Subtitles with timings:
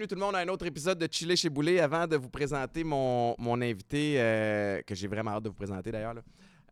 [0.00, 1.78] bienvenue tout le monde à un autre épisode de Chiller chez Boulet.
[1.78, 5.92] Avant de vous présenter mon, mon invité, euh, que j'ai vraiment hâte de vous présenter
[5.92, 6.14] d'ailleurs,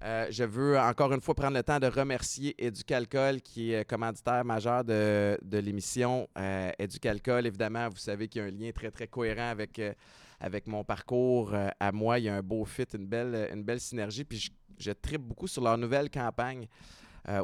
[0.02, 4.46] euh, je veux encore une fois prendre le temps de remercier Éducalcool, qui est commanditaire
[4.46, 6.26] majeur de, de l'émission.
[6.38, 9.92] Euh, Éducalcool, évidemment, vous savez qu'il y a un lien très, très cohérent avec, euh,
[10.40, 12.18] avec mon parcours à moi.
[12.18, 14.24] Il y a un beau fit, une belle, une belle synergie.
[14.24, 16.66] Puis je, je tripe beaucoup sur leur nouvelle campagne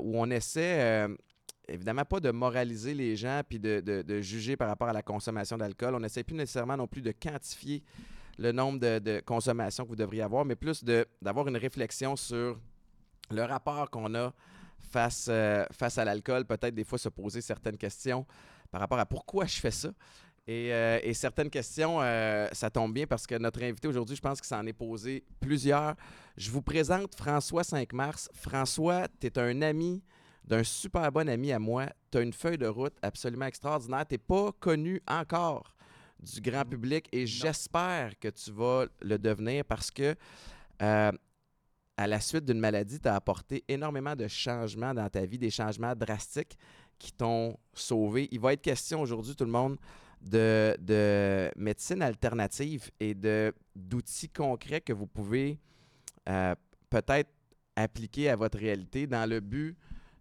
[0.00, 1.06] où on essaie,
[1.68, 5.02] évidemment, pas de moraliser les gens puis de, de- de juger par rapport à la
[5.02, 5.94] consommation d'alcool.
[5.94, 7.82] On n'essaie plus nécessairement non plus de quantifier
[8.38, 10.82] le nombre de, de consommations que vous devriez avoir, mais plus
[11.22, 12.58] d'avoir une réflexion sur
[13.30, 14.32] le rapport qu'on a
[14.90, 18.26] face, euh, face à l'alcool, peut-être des fois se poser certaines questions
[18.70, 19.90] par rapport à pourquoi je fais ça.
[20.46, 24.40] Et, euh, certaines questions, euh, ça tombe bien parce que notre invité aujourd'hui, je pense
[24.40, 25.94] qu'il s'en est posé plusieurs.
[26.36, 28.28] Je vous présente François 5 mars.
[28.34, 30.02] François, tu es un ami
[30.44, 31.86] d'un super bon ami à moi.
[32.10, 34.06] Tu as une feuille de route absolument extraordinaire.
[34.06, 35.74] Tu n'es pas connu encore
[36.20, 40.14] du grand public et j'espère que tu vas le devenir parce que
[40.82, 41.12] euh,
[41.96, 45.50] à la suite d'une maladie, tu as apporté énormément de changements dans ta vie, des
[45.50, 46.56] changements drastiques
[46.98, 48.28] qui t'ont sauvé.
[48.32, 49.76] Il va être question aujourd'hui, tout le monde,
[50.20, 55.58] de, de médecine alternative et de, d'outils concrets que vous pouvez
[56.28, 56.54] euh,
[56.90, 57.30] peut-être
[57.76, 59.76] appliquer à votre réalité dans le but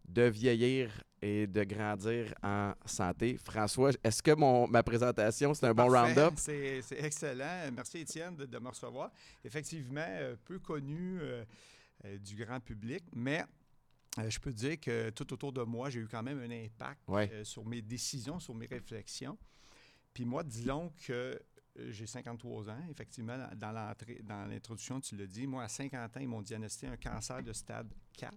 [0.07, 3.37] de vieillir et de grandir en santé.
[3.37, 6.33] François, est-ce que mon, ma présentation, c'est un bon round-up?
[6.37, 7.69] C'est excellent.
[7.73, 9.11] Merci, Étienne, de, de me recevoir.
[9.43, 11.45] Effectivement, euh, peu connu euh,
[12.05, 13.43] euh, du grand public, mais
[14.27, 17.29] je peux dire que tout autour de moi, j'ai eu quand même un impact Ouais.
[17.33, 19.37] euh, sur mes décisions, sur mes réflexions.
[20.13, 21.41] Puis moi, disons que
[21.87, 23.71] j'ai 53 ans, effectivement, dans-
[24.49, 25.47] l'introduction, tu l'as dit.
[25.47, 28.35] Moi, à 50 ans, ils m'ont diagnostiqué un cancer de stade 4.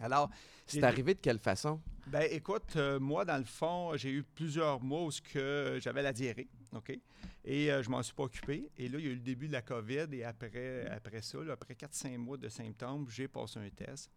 [0.00, 0.30] Alors,
[0.66, 1.80] C'est arrivé de quelle façon?
[2.08, 6.12] ben, écoute, euh, moi, dans le fond, j'ai eu plusieurs mois où que j'avais la
[6.12, 6.98] diarrhée, OK?
[7.44, 8.68] Et euh, je m'en suis pas occupé.
[8.76, 10.06] Et là, il y a eu le début de la COVID.
[10.12, 14.10] Et après, après ça, là, après 4-5 mois de symptômes, j'ai passé un test.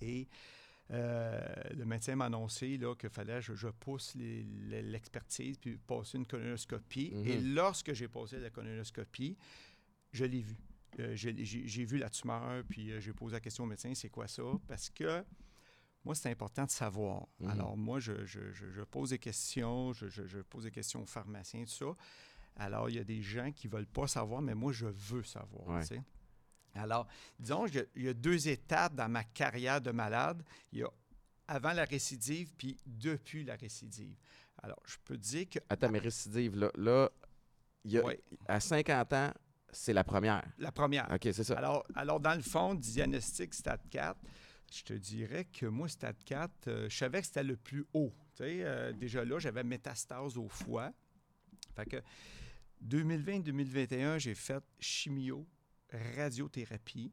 [0.00, 0.26] Et
[0.90, 1.40] euh,
[1.74, 7.12] le médecin m'a annoncé qu'il fallait que je, je pousse l'expertise puis passer une colonoscopie.
[7.14, 7.26] Mhm.
[7.26, 9.36] Et lorsque j'ai passé la colonoscopie,
[10.12, 10.56] je l'ai vu.
[10.98, 14.26] Euh, j'ai vu la tumeur, puis euh, j'ai posé la question au médecin, c'est quoi
[14.28, 14.42] ça?
[14.66, 15.22] Parce que
[16.04, 17.26] moi, c'est important de savoir.
[17.40, 17.50] Mhm.
[17.50, 21.64] Alors, moi, je, je- je- je pose des questions, je, pose des questions aux pharmaciens,
[21.64, 21.86] tout ça.
[22.56, 25.22] Alors, il y a des gens qui ne veulent pas savoir, mais moi, je veux
[25.22, 25.68] savoir.
[25.68, 25.80] Ouais.
[25.82, 26.02] tu sais.
[26.74, 27.06] Alors,
[27.38, 30.42] disons, il y a- il y a deux étapes dans ma carrière de malade.
[30.72, 30.90] Il y a
[31.48, 34.16] avant la récidive, puis depuis la récidive.
[34.62, 37.10] Alors, je peux dire que Attends, mais récidive, là, là
[37.84, 38.20] il y a- Ouais.
[38.48, 39.32] à 50 ans,
[39.76, 40.42] c'est la première.
[40.58, 41.06] la première.
[41.12, 41.56] OK, c'est ça.
[41.58, 44.18] Alors, alors, dans le fond, diagnostic stade 4,
[44.72, 48.12] je te dirais que moi, stade 4, euh, je savais que c'était le plus haut.
[48.34, 50.92] Tu sais, euh, déjà là, j'avais métastase au foie.
[51.74, 52.02] Fait que
[52.84, 55.46] 2020-2021, j'ai fait chimio,
[56.16, 57.12] radiothérapie.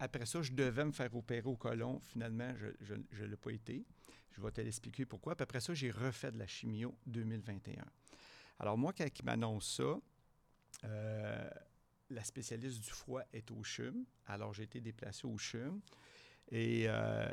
[0.00, 2.00] Après ça, je devais me faire opérer au côlon.
[2.00, 3.86] Finalement, je ne l'ai pas été.
[4.32, 5.36] Je vais te l'expliquer pourquoi.
[5.36, 7.84] Puis après ça, j'ai refait de la chimio 2021.
[8.58, 9.98] Alors moi, quand il m'annonce ça,
[10.84, 11.50] euh,
[12.10, 14.04] la spécialiste du foie est au CHUM.
[14.26, 15.80] Alors, j'ai été déplacé au CHUM.
[16.50, 17.30] Et euh,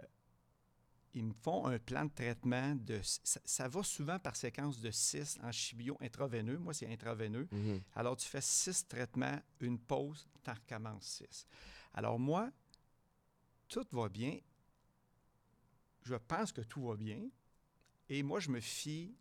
[1.13, 2.99] ils me font un plan de traitement de...
[3.03, 6.57] Ça, ça va souvent par séquence de 6 en chimio intraveineux.
[6.57, 7.47] Moi, c'est intraveineux.
[7.51, 7.81] Mhm.
[7.95, 11.47] Alors, tu fais 6 traitements, une pause, tu en recommences 6.
[11.93, 12.51] Alors, moi,
[13.67, 14.37] tout va bien.
[16.03, 17.27] Je pense que tout va bien.
[18.09, 19.15] Et moi, je me fie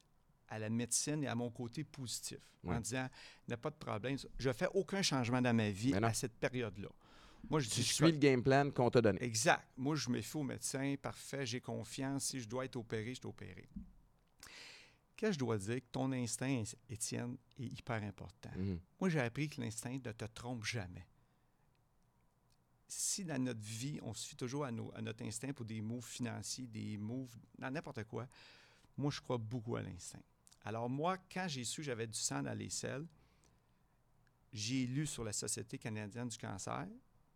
[0.49, 3.09] à la médecine et à mon côté positif en disant,
[3.47, 4.17] il n'y a pas de problème.
[4.39, 6.89] Je fais aucun changement dans ma vie à cette période-là.
[7.49, 9.23] Moi, je Tu dis, je suis le game plan qu'on t'a donné.
[9.23, 9.65] Exact.
[9.77, 10.97] Moi, je me fie au médecin.
[11.01, 12.25] Parfait, j'ai confiance.
[12.25, 13.69] Si je dois être opéré, je suis opéré.
[15.15, 15.77] Qu'est-ce que je dois dire?
[15.77, 18.51] Que ton instinct, Étienne, est hyper important.
[18.57, 18.81] Mhm.
[19.01, 21.07] Moi, j'ai appris que l'instinct ne te trompe jamais.
[22.89, 25.81] Si dans notre vie, on se fie toujours à, nos- à notre instinct pour des
[25.81, 28.27] moves financiers, des moves dans n'importe quoi,
[28.97, 30.23] moi, je crois beaucoup à l'instinct.
[30.67, 33.07] Alors moi, quand j'ai su que j'avais du sang dans les selles,
[34.53, 36.87] j'ai lu sur la Société canadienne du cancer,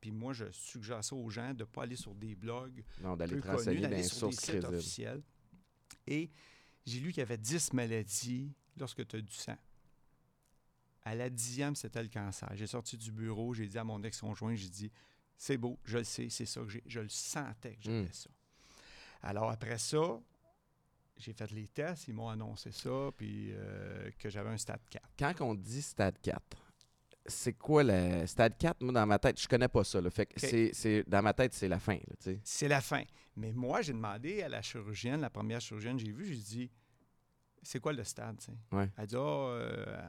[0.01, 3.17] puis moi, je suggère ça aux gens de ne pas aller sur des blogs Non,
[3.17, 5.23] d'aller peu connus, d'aller les sur des sites officiels.
[6.07, 6.31] Et
[6.85, 9.57] j'ai lu qu'il y avait 10 maladies lorsque tu as du sang.
[11.05, 12.51] À la dixième, c'était le cancer.
[12.55, 14.91] J'ai sorti du bureau, j'ai dit à mon ex-conjoint, j'ai dit,
[15.37, 16.83] c'est beau, je le sais, c'est ça que j'ai.
[16.87, 18.13] Je le sentais que j'avais Mm.
[18.13, 18.31] ça.
[19.23, 20.21] Alors après ça,
[21.21, 25.05] j'ai fait les tests, ils m'ont annoncé ça, puis euh, que j'avais un stade 4.
[25.19, 26.41] Quand on dit stade 4,
[27.27, 30.11] c'est quoi le stade 4 moi dans ma tête, je connais pas ça là.
[30.11, 32.35] Fait que c'est c'est dans ma tête, c'est la fin là.
[32.43, 33.03] C'est la fin.
[33.37, 36.71] Mais moi, j'ai demandé à la chirurgienne, la première chirurgienne que j'ai vue, j'ai dit
[37.63, 38.41] c'est quoi le stade?
[38.73, 38.91] Ouais.
[38.97, 40.01] Elle dit, ah, euh,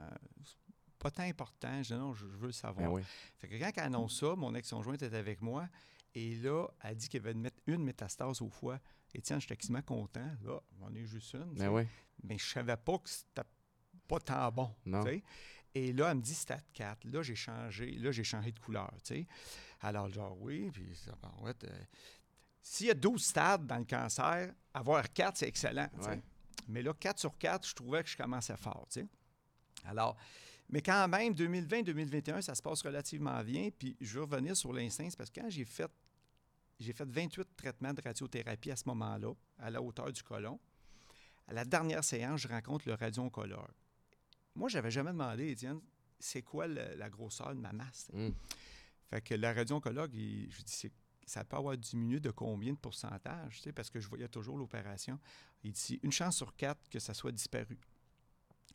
[1.00, 1.84] pas tant important.
[1.84, 2.88] Je dis, non, je, je veux le savoir.
[2.88, 3.02] Ben oui.
[3.38, 5.68] Fait que quand elle annonce ça, mon ex-conjointe était avec moi.
[6.14, 8.80] Et là, elle dit qu'elle va mettre une métastase au foie.
[9.14, 10.30] Étienne, j'étais quasiment content.
[10.44, 11.54] Là, j'en ai juste une.
[11.54, 11.66] tu sais.
[11.66, 11.84] Ben oui.
[12.24, 13.48] Mais je savais pas que c'était
[14.08, 14.74] pas tant bon.
[15.74, 17.06] Et là, elle me dit stade 4.
[17.06, 17.92] Là, j'ai changé.
[17.92, 18.92] Là, j'ai changé de couleur.
[19.82, 20.70] Alors, genre, oui.
[20.72, 21.54] Puis, ça, ben, ouais,
[22.62, 25.90] s'il y a 12 stades dans le cancer, avoir 4, c'est excellent.
[26.02, 26.22] Ouais.
[26.68, 28.88] Mais là, 4 sur 4, je trouvais que je commençais fort.
[29.86, 30.16] Alors,
[30.70, 33.70] mais quand même, 2020-2021, ça se passe relativement bien.
[33.78, 35.92] Puis je veux revenir sur l'instinct, parce que quand j'ai fait,
[36.82, 40.60] j'ai fait 28 traitements de radiothérapie à ce moment-là, à la hauteur du côlon,
[41.48, 43.72] à la dernière séance, je rencontre le radio-oncologue.
[44.56, 45.80] Moi, je n'avais jamais demandé, Étienne,
[46.20, 48.10] c'est quoi le- la grosseur de ma masse?
[48.14, 48.30] Mm.
[49.10, 50.92] Fait que le radio-oncologue, il- je lui dis,
[51.26, 53.58] ça peut avoir diminué de combien de pourcentage?
[53.58, 55.20] tu sais, Parce que je voyais toujours l'opération.
[55.64, 57.78] Il dit, une chance sur quatre que ça soit disparu.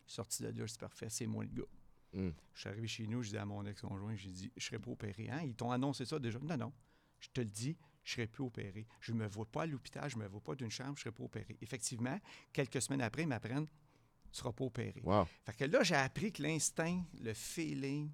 [0.06, 1.68] Sorti de là, c'est parfait, c'est moi le gars.
[2.12, 2.30] Mm.
[2.54, 4.78] Je suis arrivé chez nous, je dis à mon ex-conjoint, j'ai dit, je ne serai
[4.78, 5.28] pas opéré.
[5.28, 5.42] Hein?
[5.42, 6.38] Ils t'ont annoncé ça déjà?
[6.38, 6.72] Non, non.
[7.20, 7.76] Je te le dis,
[8.06, 8.86] je ne serai plus opéré.
[9.00, 11.00] Je ne me vois pas à l'hôpital, je ne me vois pas d'une chambre, je
[11.00, 11.56] ne serai pas opéré.
[11.60, 12.18] Effectivement,
[12.52, 15.02] quelques semaines après, ils m'apprennent, tu ne seras pas opéré.
[15.04, 15.26] Wow.
[15.44, 18.10] Fait que là, j'ai appris que l'instinct, le feeling.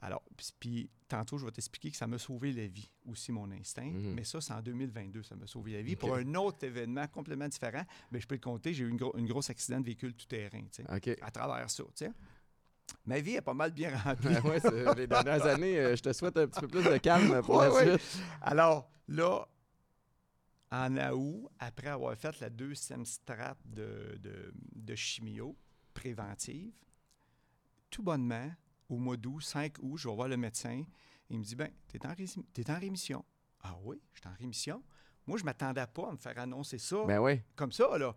[0.00, 0.22] Alors,
[0.58, 3.84] puis- tantôt, je vais t'expliquer que ça m'a sauvé la vie aussi, mon instinct.
[3.88, 4.14] Mhm.
[4.14, 5.94] Mais ça, c'est en 2022, ça m'a sauvé la vie.
[5.94, 9.26] Pour un autre événement complètement différent, mais je peux le compter, j'ai eu une une
[9.28, 12.10] grosse accident de véhicule tout-terrain, tu sais, à travers ça, tu sais.
[13.06, 14.28] Ma vie est pas mal bien remplie.
[14.34, 17.42] Ben ouais, les dernières années, euh, je te souhaite un petit peu plus de calme
[17.44, 17.98] pour Ouais, la ouais.
[17.98, 18.22] suite.
[18.40, 19.46] Alors, là,
[20.70, 25.56] en août, après avoir fait la deuxième strate de, de, de chimio
[25.92, 26.72] préventive,
[27.90, 28.50] tout bonnement,
[28.88, 30.82] au mois d'août, 5 août, je vais voir le médecin.
[31.28, 33.24] Il me dit Ben, tu es, en rémission.
[33.62, 34.82] Ah oui, je suis en rémission.
[35.26, 37.40] Moi, je ne m'attendais pas à me faire annoncer ça Ben oui.
[37.54, 38.14] comme ça, là.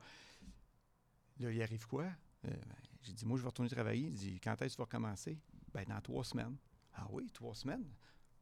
[1.40, 2.04] Là, il arrive quoi?
[2.04, 2.76] Euh, ben,
[3.06, 4.08] j'ai dit, moi, je vais retourner travailler.
[4.08, 5.38] Il dit, quand est-ce que tu vas recommencer?
[5.74, 6.56] Ben, dans trois semaines.
[6.96, 7.84] Ah oui, trois semaines?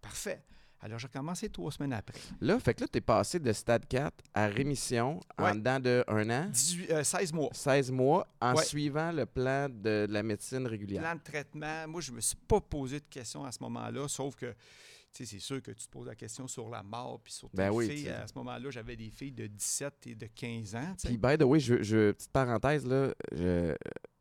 [0.01, 0.43] Parfait.
[0.81, 2.19] Alors, j'ai recommencé trois semaines après.
[2.41, 6.03] Là, fait que là, tu es passé de stade 4 à rémission en dedans de
[6.09, 7.49] un an, 18, euh, 16 mois.
[7.53, 8.63] 16 mois, en Ouais.
[8.65, 11.01] suivant le plan de, de la médecine régulière.
[11.01, 11.87] Plan de traitement.
[11.87, 14.47] Moi, je ne me suis pas posé de questions à ce moment-là, sauf que,
[15.13, 17.49] tu sais, c'est sûr que tu te poses la question sur la mort, puis sur
[17.49, 18.09] tes Ben oui, filles.
[18.09, 20.95] À ce moment-là, j'avais des filles de 17 et de 15 ans.
[21.01, 23.73] Puis, by the way, je, je- petite parenthèse, là, je,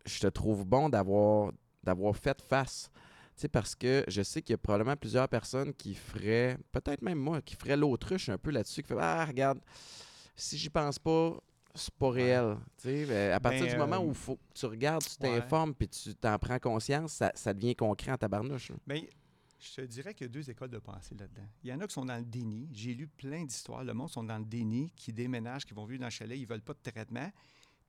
[0.04, 1.52] je te trouve bon d'avoir
[1.82, 2.90] d'avoir fait face.
[3.34, 7.02] Tu sais, parce que je sais qu'il y a probablement plusieurs personnes qui feraient, peut-être
[7.02, 9.58] même moi, qui feraient l'autruche un peu là-dessus, qui fait Ah, regarde,
[10.37, 11.38] si j'y pense pas,
[11.75, 12.56] c'est pas réel.
[12.76, 15.40] Tu sais, ben, à partir du moment euh, où faut que tu regardes, tu ouais.
[15.40, 18.72] t'informes, puis tu t'en prends conscience, ça, ça devient concret en tabarnouche.
[18.87, 19.02] Bien,
[19.58, 21.46] je te dirais qu'il y a deux écoles de pensée là-dedans.
[21.62, 22.69] Il y en a qui sont dans le déni.
[22.72, 23.84] J'ai lu plein d'histoires.
[23.84, 26.46] Le monde sont dans le déni, qui déménagent, qui vont vivre dans le chalet, ils
[26.46, 27.31] veulent pas de traitement.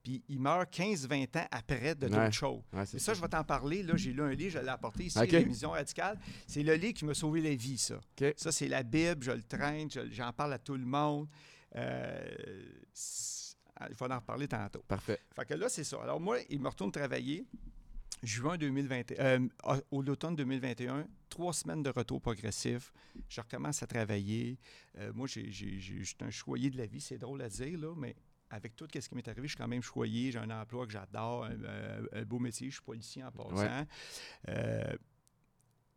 [0.04, 2.32] Puis ils meurent 15-20 ans après de d'autres Ouais.
[2.32, 2.62] choses.
[2.74, 3.84] Ouais, c'est Et ça, je vais t'en parler.
[3.84, 5.32] Là, j'ai lu un livre, je l'ai apporté ici, OK.
[5.32, 6.20] L'émission radicale.
[6.46, 8.00] C'est le livre qui m'a sauvé la vie, ça.
[8.36, 11.27] Ça, c'est la Bible, je le traîne, je- j'en parle à tout le monde.
[11.77, 12.36] Euh,
[13.89, 14.84] il faut en reparler tantôt.
[14.88, 15.20] Parfait.
[15.36, 16.01] Fait que là, c'est ça.
[16.04, 17.46] Alors moi, il me retourne travailler.
[18.22, 22.94] Juin 2021, euh, au l'automne 2021, trois semaines de retour progressif.
[23.27, 24.58] Je recommence à travailler.
[24.98, 25.50] Euh, moi, j'ai,
[26.22, 28.16] un choyé de la vie, c'est drôle à dire, là, mais
[28.53, 30.31] avec tout ce qui m'est arrivé, je suis quand même choyé.
[30.31, 32.69] J'ai un emploi que j'adore, un, un- un beau métier.
[32.69, 33.55] Je suis policier en passant.
[33.55, 33.86] Ouais.
[34.50, 34.95] Euh,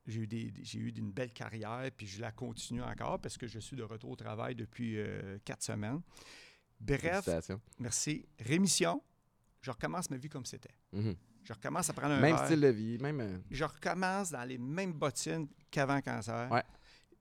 [0.07, 3.47] j'ai eu, des, j'ai eu une belle carrière, puis je la continue encore parce que
[3.49, 6.01] je suis de retour au travail depuis euh, quatre semaines.
[6.81, 7.29] Bref,
[7.79, 8.25] merci.
[8.39, 9.03] Rémission,
[9.61, 10.75] je recommence ma vie comme c'était.
[10.93, 11.17] Mhm.
[11.43, 12.45] Je recommence à prendre un Même verre.
[12.47, 13.21] style de vie, même.
[13.21, 16.51] euh, Je recommence dans les mêmes bottines qu'avant cancer.
[16.51, 16.63] Ouais.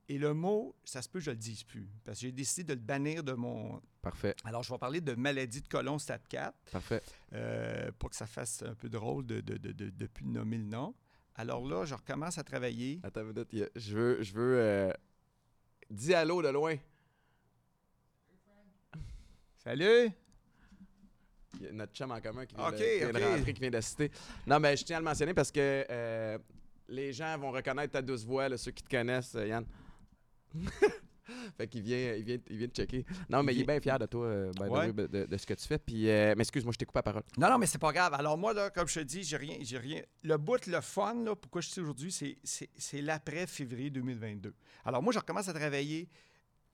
[0.07, 1.87] Et le mot, ça se peut que je le dise plus.
[2.03, 3.81] Parce que j'ai décidé de le bannir de mon.
[4.05, 4.35] Parfait.
[4.45, 7.01] Alors, je vais parler de maladie de colon stade 4, Parfait.
[7.33, 10.57] euh, pour que ça fasse un peu drôle de de, de, de- de plus nommer
[10.57, 10.93] le nom.
[11.35, 12.99] Alors là, je recommence à travailler.
[13.03, 13.71] Attends une minute.
[13.75, 14.21] Je veux.
[14.21, 14.91] Je veux euh,
[15.89, 16.75] Dis allô de loin.
[19.63, 20.11] Salut!
[21.59, 23.53] Il y a notre chum en commun qui vient, Ok, de, qui vient de rentrer,
[23.53, 24.11] qui vient d'assister.
[24.45, 26.37] Non, mais je tiens à le mentionner parce que euh,
[26.89, 29.65] les gens vont reconnaître ta douce voix, là, ceux qui te connaissent, euh, Yann.
[31.57, 33.05] fait qu'il vient, il vient, il vient de checker.
[33.29, 34.91] Non, mais il, Il est bien fier de toi, euh, by the Ouais.
[34.91, 35.77] way, de, de ce que tu fais.
[35.77, 37.23] Puis, euh, mais excuse-moi, je t'ai coupé la parole.
[37.37, 38.13] Non, non, mais c'est pas grave.
[38.13, 40.01] Alors moi, là, comme je te dis, j'ai rien, j'ai rien.
[40.23, 44.53] Le bout, le fun, là, pourquoi je suis aujourd'hui, c'est, c'est, c'est l'après-février 2022.
[44.85, 46.07] Alors moi, je recommence à travailler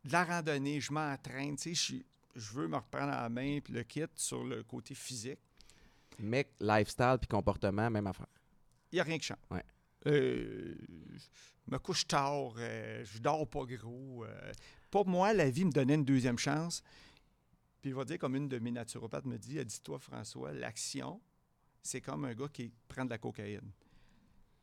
[0.04, 2.04] de la randonnée, je m'entraîne, tu sais,
[2.36, 5.38] je, veux me reprendre en main, puis le kit sur le côté physique.
[6.20, 8.28] Mec, lifestyle puis comportement, même affaire.
[8.92, 9.38] Il n'y a rien qui change.
[9.50, 9.64] Ouais.
[10.08, 10.76] Euh,
[11.14, 14.26] je me couche tard, euh, je dors pas gros.
[14.26, 14.52] euh.
[14.90, 16.82] pour moi, la vie me donnait une deuxième chance.
[17.82, 20.52] Puis il va dire, comme une de mes naturopathes me dit, elle dit, toi, François,
[20.54, 21.22] l'action,
[21.82, 23.72] c'est comme un gars qui prend de la cocaïne.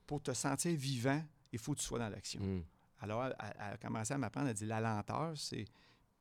[0.06, 2.40] Pour te sentir vivant, il faut que tu sois dans l'action.
[2.40, 2.64] Mm.
[3.00, 5.64] Alors, elle, elle a commencé à m'apprendre, elle dit, la lenteur, c'est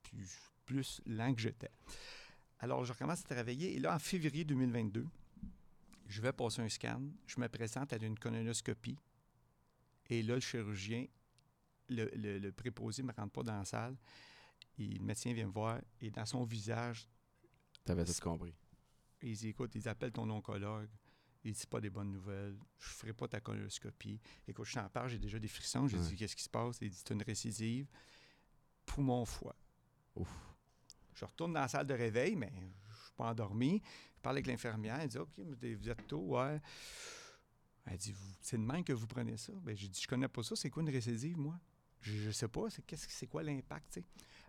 [0.04, 1.72] plus, plus lent que j'étais.
[2.60, 3.76] Alors, je recommence à travailler.
[3.76, 5.06] Et là, en février 2022,
[6.08, 7.02] je vais passer un scan.
[7.28, 8.98] Je me présente à une colonoscopie.
[10.10, 11.06] Et là, le chirurgien,
[11.90, 13.96] le, le- le préposé ne me rentre pas dans la salle.
[14.80, 15.80] Et le médecin vient me voir.
[16.02, 17.08] Et dans son visage,
[17.86, 18.54] T'avais tout compris.
[19.22, 20.90] il dit Écoute, ils appellent ton oncologue.
[21.44, 22.58] Il dit pas des bonnes nouvelles.
[22.80, 24.20] Je ferai pas ta colonoscopie.
[24.48, 25.88] Écoute, je t'en parle, j'ai déjà des frissons.
[25.88, 26.08] J'ai Ouais.
[26.08, 26.78] dit Qu'est-ce qui se passe?
[26.82, 27.88] Il dit C'est une récidive.
[28.86, 29.56] Poumon foie.
[30.16, 30.30] Ouf.
[31.14, 32.60] Je retourne dans la salle de réveil, mais je
[32.92, 33.82] ne suis pas endormi.
[34.18, 35.00] Je parle avec l'infirmière.
[35.00, 36.60] Elle dit OK, vous êtes tôt, ouais.
[37.90, 39.54] Elle dit C'est de même que vous prenez ça?
[39.64, 40.56] Ben, J'ai dit Je connais pas ça.
[40.56, 41.60] C'est quoi une récidive, moi?
[42.02, 42.70] Je ne sais pas.
[42.70, 44.02] C'est qu'est-ce que- c'est quoi l'impact?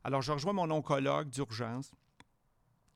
[0.05, 1.91] Alors, je rejoins mon oncologue d'urgence.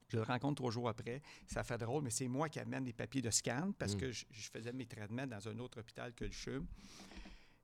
[0.09, 1.23] Je le rencontre trois jours après.
[1.47, 3.99] Ça fait drôle, mais c'est moi qui amène les papiers de scan parce Mm.
[3.99, 6.67] que je, je faisais mes traitements dans un autre hôpital que le CHUM.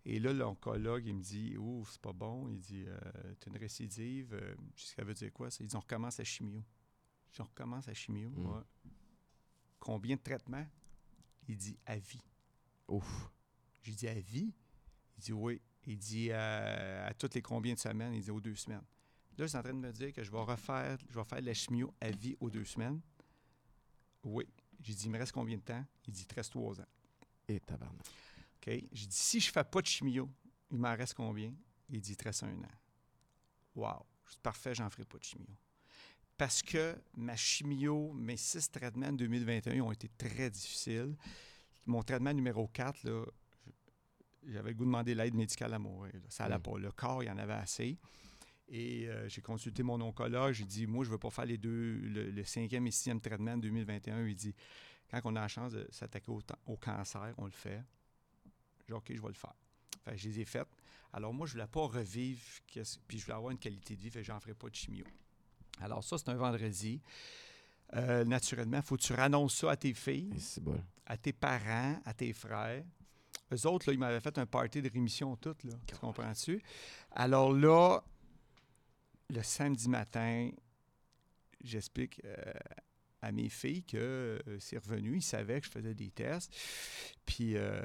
[0.07, 2.49] Et là, l'oncologue, il me dit Ouf, c'est pas bon.
[2.49, 2.99] Il dit euh,
[3.49, 4.33] une récidive.
[4.33, 5.59] Euh, je sais ça veut dire quoi ça?
[5.63, 6.63] Il dit On recommence la chimio.
[7.31, 8.31] Je dis On recommence chimio.
[8.31, 8.47] Mm.
[8.47, 8.63] Ouais.
[9.79, 10.67] Combien de traitements?
[11.49, 12.23] Il dit À vie.
[12.89, 13.31] Ouf.
[13.83, 14.53] J'ai dit À vie?
[15.17, 15.61] Il dit Oui.
[15.85, 18.15] Il dit euh, À toutes les combien de semaines?
[18.15, 18.85] Il dit Aux deux semaines.
[19.37, 21.47] Là, c'est en train de me dire que je vais refaire, je vais faire de
[21.47, 23.01] la chimio à vie aux deux semaines.
[24.25, 24.45] Oui.
[24.81, 25.85] J'ai dit Il me reste combien de temps?
[26.07, 26.89] Il dit Il te reste trois ans.
[27.49, 28.07] Et tabarnak.
[28.59, 28.89] OK?
[28.93, 30.29] J'ai dit, si je ne fais pas de chimio,
[30.71, 31.53] il m'en reste combien?
[31.89, 32.79] Il dit, il te reste un an.
[33.75, 34.07] Wow!
[34.27, 35.47] Je dis, parfait, j'en ferai pas de chimio.
[36.37, 41.17] Parce que ma chimio, mes six traitements en 2021 ont été très difficiles.
[41.89, 43.25] Mon traitement numéro 4, là,
[44.47, 46.13] j'avais le goût de demander l'aide médicale à mourir.
[46.15, 46.21] là.
[46.29, 46.63] Ça n'allait Mm.
[46.63, 46.79] pas.
[46.79, 47.99] Le corps, il y en avait assez.
[48.69, 50.53] Et euh, j'ai consulté mon oncologue.
[50.53, 53.21] J'ai dit, moi, je ne veux pas faire les deux, le, le cinquième et sixième
[53.21, 54.27] traitement en 2021.
[54.27, 54.55] Il dit,
[55.11, 56.31] quand on a la chance de s'attaquer
[56.67, 57.83] au, cancer, on le fait.
[58.81, 59.55] J'ai dit, OK, je vais le faire.
[60.05, 60.69] Fait que je les ai faites.
[61.15, 62.43] Alors, moi, je ne voulais pas revivre,
[63.07, 65.07] puis je voulais avoir une qualité de vie, fait que j'en ferai pas de chimio.
[65.81, 67.01] Alors, ça, c'est un vendredi.
[67.95, 70.79] Euh, naturellement, il faut que tu annonces ça à tes filles, c'est bon.
[71.09, 72.85] À tes parents, à tes frères.
[73.53, 75.73] Eux autres, là, ils m'avaient fait un party de rémission toute, là.
[75.87, 76.63] Tu comprends-tu?
[77.13, 78.01] Alors là,
[79.31, 80.51] le samedi matin,
[81.65, 82.37] j'explique euh,
[83.23, 83.97] à mes filles que
[84.47, 85.17] euh, c'est revenu.
[85.17, 86.55] Ils savaient que je faisais des tests.
[87.25, 87.83] Puis euh,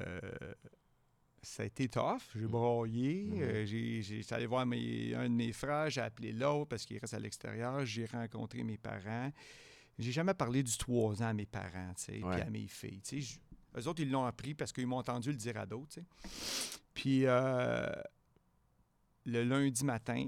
[1.41, 2.21] ça a été tough.
[2.35, 3.23] J'ai broyé.
[3.31, 3.41] Mhm.
[3.41, 5.89] Euh, j'ai, j'ai- j'étais allé voir mes- un de mes frères.
[5.89, 7.85] J'ai appelé l'autre parce qu'il reste à l'extérieur.
[7.85, 9.31] J'ai rencontré mes parents.
[9.99, 12.33] J'ai jamais parlé du trois ans à mes parents, tu sais, Ouais.
[12.35, 13.01] puis à mes filles.
[13.01, 13.39] tu sais.
[13.77, 15.93] Eux autres, ils l'ont appris parce qu'ils m'ont entendu le dire à d'autres.
[15.93, 16.79] tu sais.
[16.93, 17.91] Puis euh,
[19.25, 20.27] le lundi matin,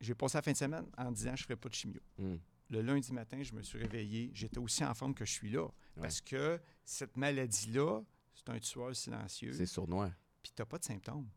[0.00, 2.00] j'ai passé la fin de semaine en disant je ne ferai pas de chimio.
[2.18, 2.34] Mm.
[2.70, 4.30] Le lundi matin, je me suis réveillé.
[4.34, 5.68] J'étais aussi en forme que je suis là.
[6.00, 8.02] Parce que cette maladie-là,
[8.34, 9.52] c'est un tueur silencieux.
[9.52, 10.10] C'est sournois.
[10.42, 11.28] Puis tu n'as pas de symptômes.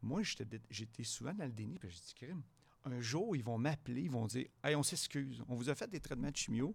[0.00, 0.22] Moi,
[0.70, 1.78] j'étais souvent dans le déni.
[1.78, 2.42] Puis je dis, crime.
[2.84, 5.42] Un jour, ils vont m'appeler, ils vont dire Hey, on s'excuse.
[5.48, 6.74] On vous a fait des traitements de chimio,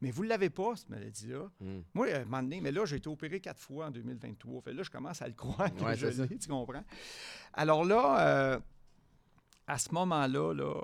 [0.00, 1.48] mais vous ne l'avez pas, cette maladie-là.
[1.60, 1.80] Mm.
[1.94, 4.62] Moi, à un moment donné, mais là, j'ai été opéré quatre fois en 2023.
[4.62, 6.84] Fait là, je commence à le croire que Ouais, je l'ai, tu comprends?
[7.52, 8.20] Alors là,
[8.54, 8.60] euh,
[9.66, 10.82] à ce moment-là, là,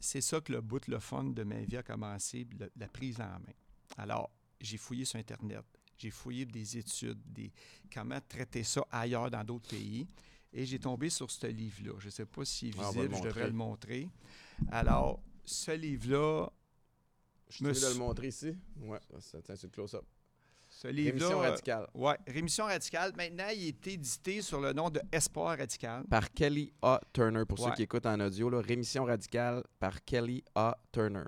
[0.00, 3.20] c'est ça que le bout, le fun de ma vie a commencé, le- la prise
[3.20, 3.54] en main.
[3.96, 5.64] Alors, j'ai fouillé sur Internet,
[5.96, 7.52] j'ai fouillé des études, des,
[7.92, 10.06] comment traiter ça ailleurs dans d'autres pays,
[10.52, 11.92] et j'ai tombé sur ce livre-là.
[11.98, 14.08] Je ne sais pas s'il est on va le visible, je devrais le montrer.
[14.70, 16.48] Alors, ce livre-là,
[17.50, 18.54] Je Me suis de suis- le montrer ici.
[18.82, 20.04] Ouais, ça tient sur le close-up.
[20.68, 21.12] ce livre-là...
[21.26, 21.86] Rémission euh, radicale.
[21.94, 23.12] Oui, Rémission radicale.
[23.16, 26.04] Maintenant, il est édité sur le nom de Espoir radical.
[26.10, 27.00] Par Kelly A.
[27.12, 28.50] Turner, pour ceux qui écoutent en audio.
[28.50, 30.76] Là, Rémission radicale par Kelly A.
[30.92, 31.24] Turner.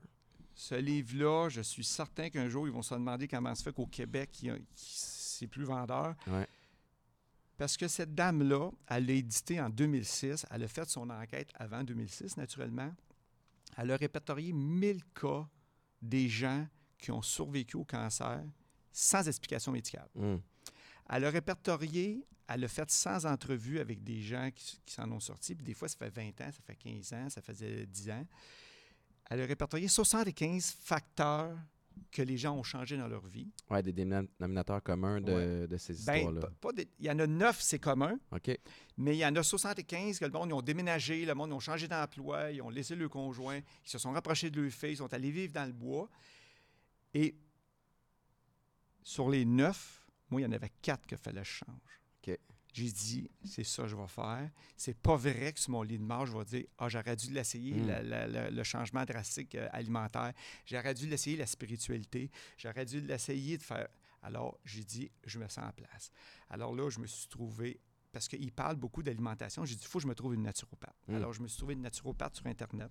[0.55, 3.87] Ce livre-là, je suis certain qu'un jour, ils vont se demander comment se fait qu'au
[3.87, 6.15] Québec, il c'est plus vendeur.
[6.27, 6.47] Ouais.
[7.61, 10.47] Parce que cette dame-là, elle l'a édité en 2006.
[10.51, 12.91] Elle a fait son enquête avant 2006, naturellement.
[13.77, 15.47] Elle a répertorié 1000 cas
[16.01, 18.43] des gens qui ont survécu au cancer
[18.91, 20.09] sans explication médicale.
[20.15, 20.37] Mm.
[21.11, 25.21] Elle a répertorié, elle a fait 100 entrevues avec des gens qui, qui s'en ont
[25.21, 25.55] sorti.
[25.55, 28.27] Puis des fois, ça fait 20 ans, ça fait 15 ans, ça faisait 10 ans.
[29.29, 31.59] Elle a répertorié 75 facteurs
[32.11, 33.49] que les gens ont changé dans leur vie.
[33.71, 36.73] Ouais, des dénominateurs communs de, de ces Ben, histoires-là.
[36.75, 38.51] des- il y en a 9, c'est commun, OK.
[38.97, 41.55] mais il y en a 75 que le monde, ils ont déménagé, le monde, ils
[41.55, 44.93] ont changé d'emploi, ils ont laissé le conjoint, ils se sont rapprochés de leur fille,
[44.93, 46.09] ils sont allés vivre dans le bois.
[47.15, 47.35] Et
[49.03, 52.01] sur les 9, moi, il y en avait 4 que fallait que je change.
[52.27, 52.39] OK.
[52.73, 54.49] J'ai dit, c'est ça que je vais faire.
[54.77, 57.31] C'est pas vrai que sur mon lit de mort, je vais dire, ah, j'aurais dû
[57.33, 57.87] l'essayer, Mm.
[57.87, 60.33] la- la- la- le changement drastique euh, alimentaire.
[60.67, 62.31] J'aurais dû l'essayer, la spiritualité.
[62.57, 63.89] J'aurais dû l'essayer de faire.
[64.23, 66.13] Alors, j'ai dit, je me sens en place.
[66.49, 67.81] Alors là, je me suis trouvé,
[68.13, 70.95] parce qu'il parle beaucoup d'alimentation, j'ai dit, il faut que je me trouve une naturopathe.
[71.09, 71.15] Mm.
[71.17, 72.91] Alors, je me suis trouvé une naturopathe sur Internet.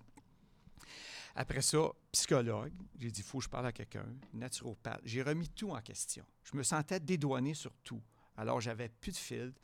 [1.34, 1.78] Après ça,
[2.12, 2.72] psychologue.
[2.98, 4.04] J'ai dit, il faut que je parle à quelqu'un.
[4.34, 5.00] Naturopathe.
[5.04, 6.24] J'ai remis tout en question.
[6.44, 8.02] Je me sentais dédouané sur tout.
[8.36, 9.60] Alors, j'avais plus de filtre.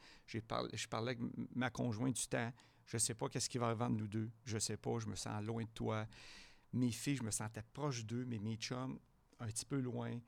[0.49, 1.21] Parlé, je parlais avec
[1.55, 2.53] ma conjointe du temps.
[2.87, 4.31] Je ne sais pas qu'est-ce qui va arriver entre nous deux.
[4.45, 4.99] Je ne sais pas.
[4.99, 6.07] Je me sens loin de toi.
[6.73, 8.99] Mes filles, je me sentais proche d'eux, mais mes chums,
[9.41, 10.19] un petit peu loin.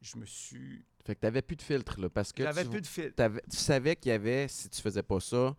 [0.00, 0.84] Je me suis.
[1.04, 3.30] Fait que t'avais plus de filtre, là, parce que J'avais tu, plus de filtre.
[3.50, 5.56] tu savais qu'il y avait, si tu faisais pas ça,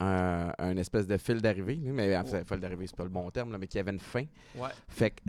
[0.00, 1.76] un, un espèce de fil d'arrivée.
[1.76, 2.44] Mais en fait, Ouais.
[2.44, 4.24] fil d'arrivée, c'est pas le bon terme, là, mais qu'il y avait une fin.
[4.56, 4.68] Ouais.
[4.88, 5.22] Fait que,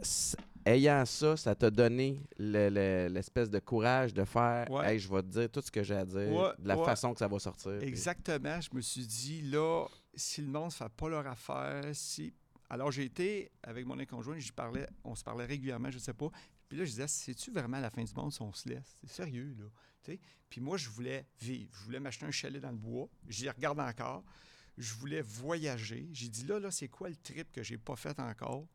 [0.66, 4.94] ayant ça, ça t'a donné le- le- l'espèce de courage de faire Ouais.
[4.94, 6.86] Hey, je vais te dire tout ce que j'ai à dire, Ouais, de la ouais.
[6.86, 7.78] façon que ça va sortir.
[7.80, 8.60] puis- Exactement.
[8.60, 12.34] Je me suis dit, là, si le monde ne fait pas leur affaire, si.
[12.70, 16.14] Alors, j'ai été avec mon conjoint, j'y parlais, on se parlait régulièrement, je ne sais
[16.14, 16.30] pas.
[16.68, 18.96] Puis là, je disais, c'est-tu vraiment la fin du monde si on se laisse?
[19.02, 19.66] C'est sérieux, là.
[20.50, 21.70] Puis moi, je voulais vivre.
[21.80, 23.08] Je voulais m'acheter un chalet dans le bois.
[23.28, 24.24] J'y regarde encore.
[24.78, 26.08] Je voulais voyager.
[26.12, 28.68] J'ai dit, là, là, c'est quoi le trip que j'ai pas fait encore?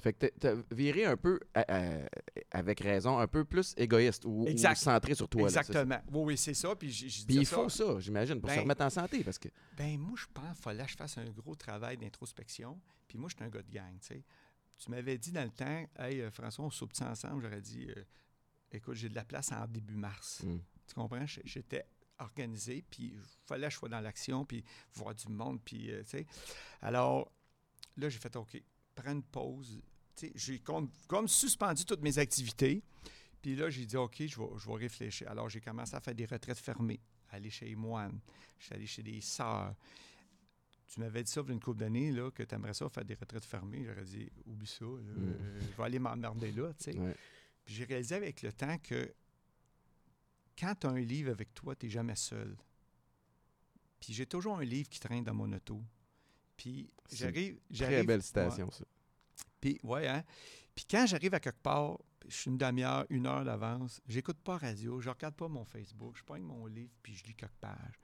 [0.00, 1.38] Fait que t'as- viré un peu,
[2.50, 5.42] avec raison, un peu plus égoïste ou, ou centré sur toi.
[5.42, 5.46] là.
[5.60, 6.00] Exactement.
[6.10, 6.74] Oui, oui, c'est ça.
[6.74, 9.38] Puis, j'ai- je Puis il faut ça, j'imagine, pour se Ben, remettre en santé, parce
[9.38, 12.80] que Ben moi, je pense qu'il fallait que je fasse un gros travail d'introspection.
[13.06, 14.24] Puis moi, je suis un gars de gang, tu sais.
[14.78, 18.02] Tu m'avais dit dans le temps, «Hey, euh, François, on soupe ensemble?» J'aurais dit, euh,
[18.74, 20.40] Écoute, j'ai de la place en début mars.
[20.42, 20.56] hmm,
[20.88, 21.26] Tu comprends?
[21.26, 21.84] J- J'étais
[22.22, 24.64] organisé, puis il fallait que je sois dans l'action, puis
[24.94, 26.26] voir du monde, puis, euh, tu sais.
[26.80, 27.30] Alors,
[27.96, 28.60] là, j'ai fait, OK,
[28.94, 29.80] prends une pause.
[30.16, 32.82] Tu sais, j'ai comme, comme suspendu toutes mes activités.
[33.40, 35.28] Puis là, j'ai dit, OK, je vais, je vais réfléchir.
[35.30, 38.20] Alors, j'ai commencé à faire des retraites fermées, aller chez les moines,
[38.58, 39.74] je suis allé chez des sœurs.
[40.86, 42.88] Tu m'avais dit ça il y a une couple d'années, là, que tu aimerais ça
[42.90, 43.82] faire des retraites fermées.
[43.84, 45.24] J'aurais dit, oublie ça, là, Mm.
[45.40, 46.98] euh, je vais aller m'emmerder là, tu sais.
[46.98, 47.16] ouais.
[47.64, 49.12] Puis j'ai réalisé avec le temps que
[50.58, 52.56] quand tu as un livre avec toi, tu n'es jamais seul.
[54.00, 55.82] Puis j'ai toujours un livre qui traîne dans mon auto.
[56.56, 57.58] Puis j'arrive.
[57.86, 58.84] Très belle citation, ça.
[59.60, 60.24] Puis, ouais, hein?
[60.74, 64.56] Puis quand j'arrive à quelque part, je suis une demi-heure, une heure d'avance, j'écoute pas
[64.58, 67.98] radio, je regarde pas mon Facebook, je prends mon livre puis je lis quelques pages.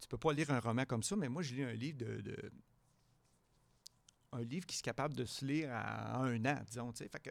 [0.00, 2.20] Tu peux pas lire un roman comme ça, mais moi, je lis un livre de.
[2.20, 2.52] de-
[4.32, 6.92] un livre qui est capable de se lire en, un an, disons.
[6.92, 7.30] Fait que,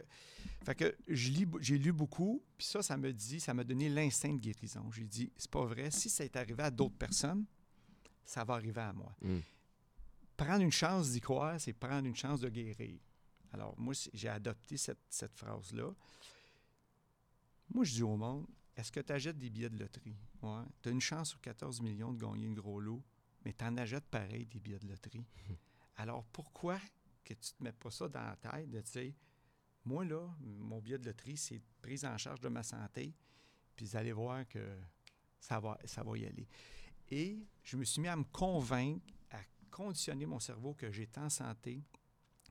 [0.64, 3.64] fait que je lis, b- j'ai lu beaucoup, puis ça, ça me dit, ça m'a
[3.64, 4.90] donné l'instinct de guérison.
[4.92, 7.44] J'ai dit, c'est pas vrai, si ça est arrivé à d'autres personnes,
[8.24, 9.40] ça va arriver à moi Hmm.
[10.36, 12.98] prendre une chance d'y croire, c'est prendre une chance de guérir.
[13.52, 15.92] Alors, moi, j'ai adopté cette, cette phrase-là.
[17.74, 20.16] Moi, je dis au monde, est-ce que tu achètes des billets de loterie?
[20.42, 20.62] Ouais.
[20.82, 23.02] Tu as une chance sur 14 millions de gagner une gros lot,
[23.44, 25.24] mais tu en achètes pareil des billets de loterie.
[25.96, 26.78] Alors, pourquoi
[27.24, 29.14] que tu te mets pas ça dans la tête de, tu sais,
[29.84, 33.14] moi, là, mon billet de loterie, c'est prise en charge de ma santé,
[33.74, 34.78] puis vous allez voir que
[35.40, 36.48] ça va, ça va y aller.
[37.10, 39.38] Et je me suis mis à me convaincre, à
[39.70, 41.82] conditionner mon cerveau que j'étais en santé,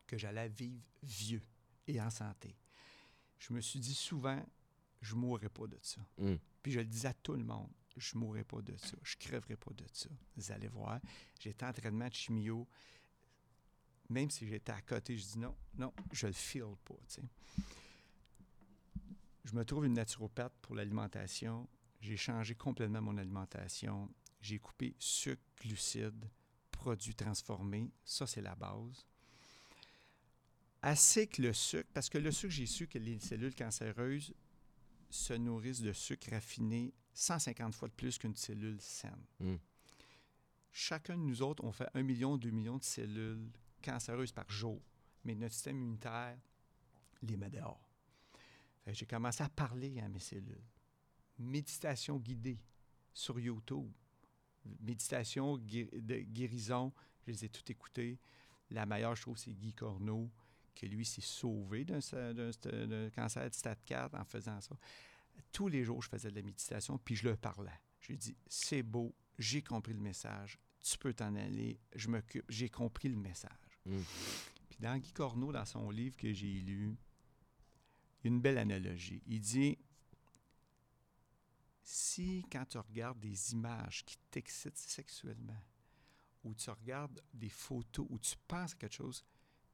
[0.05, 1.41] que j'allais vivre vieux
[1.87, 2.55] et en santé.
[3.39, 4.43] Je me suis dit souvent,
[5.01, 6.01] je ne mourrai pas de ça.
[6.17, 6.35] Hmm.
[6.61, 9.15] Puis je le disais à tout le monde, je ne mourrai pas de ça, je
[9.15, 10.09] ne crèverai pas de ça.
[10.35, 10.99] Vous allez voir,
[11.39, 12.67] j'étais en entraînement de chimio,
[14.11, 17.23] même si j'étais à côté, je dis non, non, je le file pas, tu sais.
[19.45, 21.67] Je me trouve une naturopathe pour l'alimentation.
[21.99, 24.09] J'ai changé complètement mon alimentation.
[24.39, 26.29] J'ai coupé sucre, glucides,
[26.69, 27.91] produits transformés.
[28.03, 29.05] Ça, c'est la base.
[30.83, 34.33] Assez que le sucre, parce que le sucre, j'ai su que les cellules cancéreuses
[35.09, 39.25] se nourrissent de sucre raffiné 150 fois de plus qu'une cellule saine.
[39.39, 39.55] Mm.
[40.71, 44.81] Chacun de nous autres, on fait 1 million, 2 millions de cellules cancéreuses par jour,
[45.23, 46.37] mais notre système immunitaire
[47.21, 47.89] les met dehors.
[48.87, 50.65] J'ai commencé à parler à mes cellules.
[51.37, 52.59] Méditation guidée
[53.13, 53.91] sur YouTube.
[54.79, 58.19] Méditation de guérison, je les ai toutes écoutées.
[58.69, 60.31] La meilleure, je trouve, c'est Guy Corneau,
[60.75, 61.99] que lui s'est sauvé d'un
[63.09, 64.75] cancer de stade 4 en faisant ça.
[65.51, 67.69] Tous les jours, je faisais de la méditation, puis je leur parlais.
[67.99, 72.45] Je lui dis, c'est beau, j'ai compris le message, tu peux t'en aller, je m'occupe,
[72.49, 73.60] j'ai compris le message.
[73.85, 74.01] Mm.
[74.69, 76.95] Puis dans Guy Corneau, dans son livre que j'ai lu,
[78.23, 79.21] il y a une belle analogie.
[79.27, 79.77] Il dit
[81.83, 85.61] si quand tu regardes des images qui t'excitent sexuellement,
[86.43, 89.23] ou tu regardes des photos, ou tu penses à quelque chose,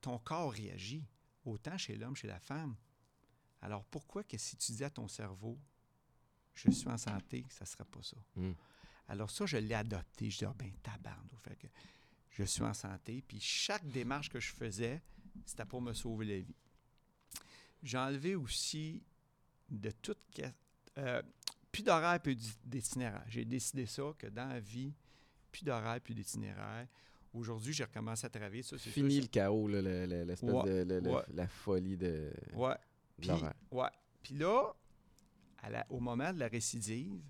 [0.02, 1.06] ton corps réagit,
[1.46, 2.76] autant chez l'homme, chez la femme.
[3.62, 5.58] Alors pourquoi que si tu dis à ton cerveau,
[6.54, 8.18] je suis en santé, ça ne serait pas ça?
[8.36, 8.54] Mm.
[9.10, 10.30] Alors ça, je l'ai adopté.
[10.30, 11.38] Je dis, ah ben, tabarnou.
[11.42, 11.68] Fait que
[12.38, 13.24] je suis en santé.
[13.28, 15.02] Puis chaque démarche que je faisais,
[15.46, 16.56] c'était pour me sauver la vie.
[17.84, 19.04] J'ai enlevé aussi
[19.70, 20.20] de toute...
[20.98, 21.22] euh,
[21.72, 23.24] plus d'horaire, plus d'itinéraire.
[23.28, 24.94] J'ai décidé ça, que dans la vie,
[25.52, 26.88] plus d'horaire, plus d'itinéraire.
[27.34, 28.64] Aujourd'hui, j'ai recommencé à travailler.
[28.64, 31.22] Ça, c'est Fini sûr, le chaos, l'espèce Ouais, de le- le- ouais.
[31.34, 32.76] la folie de, Ouais.
[33.20, 33.30] Puis,
[33.72, 33.90] ouais.
[34.24, 34.74] Puis là,
[35.60, 37.22] à la- au moment de la récidive,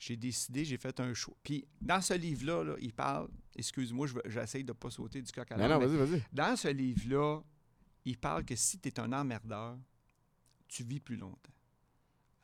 [0.00, 1.36] j'ai décidé, j'ai fait un choix.
[1.44, 5.52] Puis dans ce livre-là, là, il parle, excuse-moi, j'essaye de ne pas sauter du coq
[5.52, 6.22] à Non, l'âne, non, mais vas-y, vas-y.
[6.32, 7.40] dans ce livre-là,
[8.06, 9.78] il parle que si tu es un emmerdeur,
[10.68, 11.52] tu vis plus longtemps.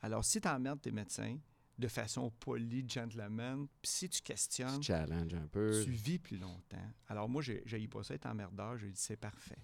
[0.01, 1.37] Alors, si tu emmerdes tes médecins
[1.79, 5.81] de façon polie, gentleman, puis si tu questionnes, Tu un peu.
[5.83, 6.91] tu vis plus longtemps.
[7.07, 9.57] Alors, moi, j'ai j'ai pas ça être emmerdeur, j'ai dit c'est parfait.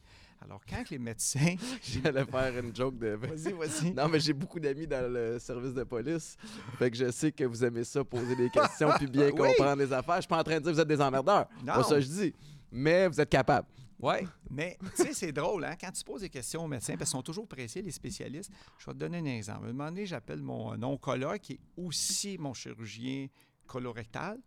[0.43, 1.56] Alors, quand les médecins.
[1.84, 3.10] J'allais faire une joke de.
[3.15, 3.91] Vas-y, vas-y.
[3.93, 6.36] Non, mais j'ai beaucoup d'amis dans le service de police.
[6.77, 9.36] Fait que je sais que vous aimez ça, poser des questions puis bien Oui.
[9.56, 10.15] comprendre les affaires.
[10.17, 11.47] Je suis pas en train de dire que vous êtes des emmerdeurs.
[11.63, 11.73] Non.
[11.75, 12.34] Pas ça je dis.
[12.71, 13.67] Mais vous êtes capable.
[13.99, 14.15] Oui,
[14.49, 15.75] mais tu sais, c'est drôle, hein?
[15.79, 18.86] Quand tu poses des questions aux médecins, parce qu'ils sont toujours pressés, les spécialistes, je
[18.88, 19.65] vais te donner un exemple.
[19.65, 23.27] À un moment donné, j'appelle mon euh, oncologue, qui est aussi mon chirurgien
[23.65, 24.39] colorectal.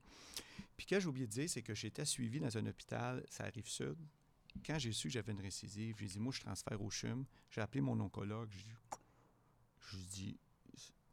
[0.76, 3.44] Puis, ce que j'ai oublié de dire, c'est que j'étais suivi dans un hôpital, ça
[3.44, 3.96] arrive sud.
[4.64, 7.24] Quand j'ai su que j'avais une récidive, j'ai dit, moi, je transfère au CHUM.
[7.50, 8.50] J'ai appelé mon oncologue.
[8.52, 8.76] J'ai dit,
[9.92, 10.38] je dis,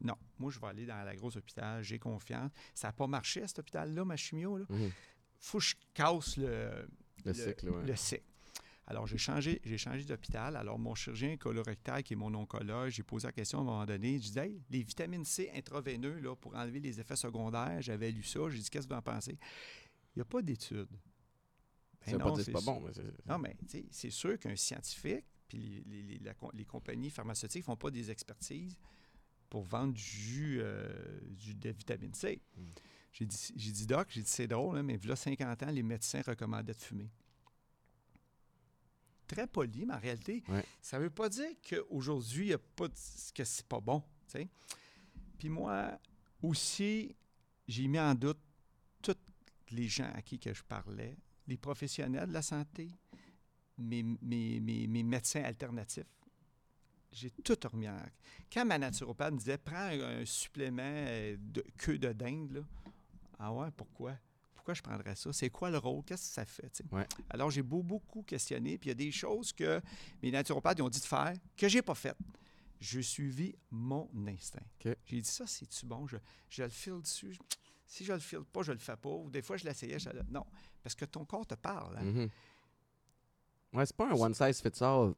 [0.00, 2.50] non, moi, je vais aller dans la grosse hôpital, j'ai confiance.
[2.74, 4.58] Ça n'a pas marché à cet hôpital-là, ma chimio.
[4.58, 4.66] Là.
[4.68, 4.90] Mhm.
[5.40, 6.86] faut que je casse le,
[7.24, 7.86] Le cycle, ouais.
[7.86, 8.24] le cycle.
[8.86, 10.56] Alors, j'ai changé, j'ai changé d'hôpital.
[10.56, 13.86] Alors, mon chirurgien colorectal, qui est mon oncologue, j'ai posé la question à un moment
[13.86, 14.18] donné.
[14.18, 18.22] Je disais, hey, les vitamines C intraveineux là, pour enlever les effets secondaires, j'avais lu
[18.22, 18.40] ça.
[18.50, 19.38] J'ai dit, qu'est-ce que vous en pensez?
[20.14, 20.90] Il n'y a pas d'études.
[22.06, 22.80] Ben ça veut pas dire que bon.
[22.80, 22.92] mais
[23.26, 23.56] Non, mais
[23.90, 28.10] c'est sûr qu'un scientifique, puis les, les- les- les compagnies pharmaceutiques ne font pas des
[28.10, 28.78] expertises
[29.50, 32.40] pour vendre du jus, euh, du- de vitamine C.
[32.56, 32.62] Mm.
[33.12, 36.20] J'ai dit, dit, Doc, j'ai dit, c'est drôle, hein, mais là, 50 ans, les médecins
[36.26, 37.10] recommandaient de fumer.
[39.26, 40.64] Très poli, mais en réalité, Ouais.
[40.82, 42.94] ça ne veut pas dire qu'aujourd'hui, pas de-
[43.34, 44.02] que c'est pas bon.
[45.38, 45.98] Puis moi,
[46.42, 47.14] aussi,
[47.68, 48.38] j'ai mis en doute
[49.00, 49.16] tous
[49.70, 52.90] les gens à qui que je parlais, les professionnels de la santé,
[53.78, 56.04] mes, mes- mes- mes médecins alternatifs.
[57.12, 57.96] J'ai tout remis en...
[58.52, 62.60] Quand ma naturopathe me disait «Prends un, supplément euh, de queue de dinde, là.
[63.38, 64.18] Ah ouais, pourquoi?
[64.54, 65.32] Pourquoi je prendrais ça?
[65.32, 66.02] C'est quoi le rôle?
[66.04, 66.82] Qu'est-ce que ça fait?
[66.90, 67.06] Ouais.
[67.30, 69.80] Alors, j'ai beau- beaucoup questionné, puis il y a des choses que
[70.22, 72.16] mes naturopathes ont dit de faire que j'ai pas faites.
[72.80, 74.66] J'ai suivi mon instinct.
[75.06, 76.06] J'ai dit ça, c'est-tu bon?
[76.06, 76.16] Je,
[76.50, 77.38] je le file dessus.
[77.86, 79.10] Si je le file pas, je le fais pas.
[79.10, 79.98] Ou des fois, je l'essayais.
[79.98, 80.08] Je...
[80.30, 80.44] Non,
[80.82, 81.96] parce que ton corps te parle.
[81.98, 82.04] hein.
[82.04, 82.28] Mhm.
[83.74, 85.14] Ouais, c'est pas un one size fits all.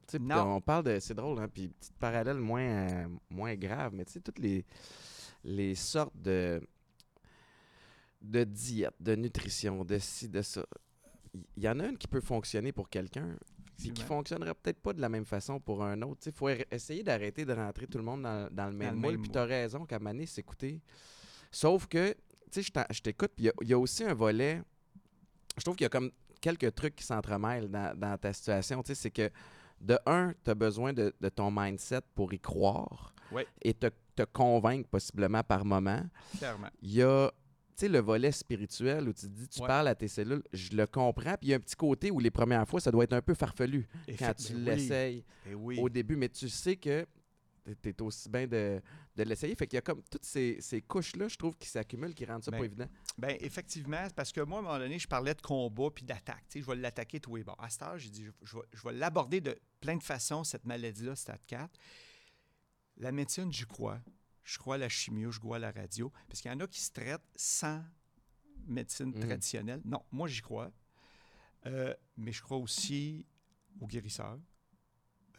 [0.47, 0.99] On parle de.
[0.99, 1.49] C'est drôle, hein?
[1.53, 4.65] Puis, petit parallèle moins, euh, moins grave, mais tu sais, toutes les,
[5.45, 6.61] les sortes de.
[8.23, 10.65] de diète, de nutrition, de ci, de ça.
[11.57, 13.37] Il y en a une qui peut fonctionner pour quelqu'un,
[13.77, 16.23] puis qui fonctionnerait peut-être pas de la même façon pour un autre.
[16.27, 19.01] Il faut er- essayer d'arrêter de rentrer tout le monde dans, dans le même le
[19.01, 19.11] moule.
[19.13, 19.33] Puis moule.
[19.33, 20.81] tu as raison qu'à Mané, s'écouter.
[21.53, 22.15] Sauf que,
[22.51, 24.63] tu sais, je t'écoute, puis il y a- il y, a aussi un volet.
[25.57, 28.83] Je trouve qu'il y a comme quelques trucs qui s'entremêlent dans, dans ta situation.
[28.83, 29.31] Tu sais, c'est que,
[29.81, 33.47] de un, tu as besoin de, de ton mindset pour y croire Ouais.
[33.63, 36.03] et te, te convaincre possiblement par moment.
[36.39, 36.69] Clairement.
[36.81, 37.31] Il y a
[37.83, 39.67] le volet spirituel où tu te dis, tu Ouais.
[39.67, 41.33] parles à tes cellules, je le comprends.
[41.37, 43.21] Puis il y a un petit côté où les premières fois, ça doit être un
[43.21, 43.87] peu farfelu
[44.19, 45.79] quand tu ben oui, l'essayes ben oui.
[45.81, 47.05] au début, mais tu sais que
[47.75, 48.81] tu es aussi bien de,
[49.17, 49.55] de l'essayer.
[49.57, 52.43] Fait qu'il y a comme toutes ces, ces couches-là, je trouve, qui s'accumulent, qui rendent
[52.45, 52.89] ça Ben, pas évident.
[53.19, 56.45] Ben effectivement, parce que moi, à un moment donné, je parlais de combat puis d'attaque.
[56.49, 57.61] Tu sais, je vais l'attaquer tous les bords.
[57.63, 60.45] À cette heure, j'ai dit, je, je vais, je vais l'aborder de plein de façons,
[60.45, 61.71] cette maladie-là, stade 4.
[62.99, 64.01] La médecine, j'y crois.
[64.45, 66.13] Je crois à la chimio, je crois à la radio.
[66.29, 67.83] Parce qu'il y en a qui se traitent sans
[68.67, 69.21] médecine Mhm.
[69.27, 69.81] traditionnelle.
[69.85, 70.71] Non, moi, j'y crois.
[71.67, 73.27] Euh, mais je crois aussi
[73.81, 74.39] aux guérisseurs.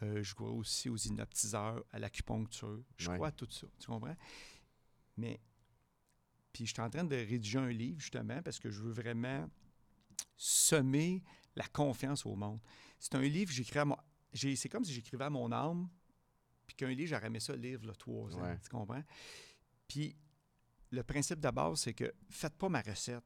[0.02, 2.82] Euh, je crois aussi aux hypnotiseurs, à l'acupuncture.
[2.96, 3.16] Je Ouais.
[3.16, 3.66] crois à tout ça.
[3.80, 4.16] Tu comprends?
[5.16, 5.40] Mais,
[6.52, 9.48] puis je suis en train de rédiger un livre, justement, parce que je veux vraiment
[10.36, 11.22] semer
[11.56, 12.60] la confiance au monde.
[12.98, 13.96] C'est un livre que j'écris à mon...
[14.32, 15.88] j'ai- C'est comme si j'écrivais à mon âme,
[16.66, 18.42] puis qu'un livre, j'aurais aimé ça lire, là, trois ans.
[18.42, 18.58] Ouais.
[18.62, 19.02] Tu comprends?
[19.88, 20.16] Puis
[20.90, 23.24] le principe base, c'est que faites pas ma recette.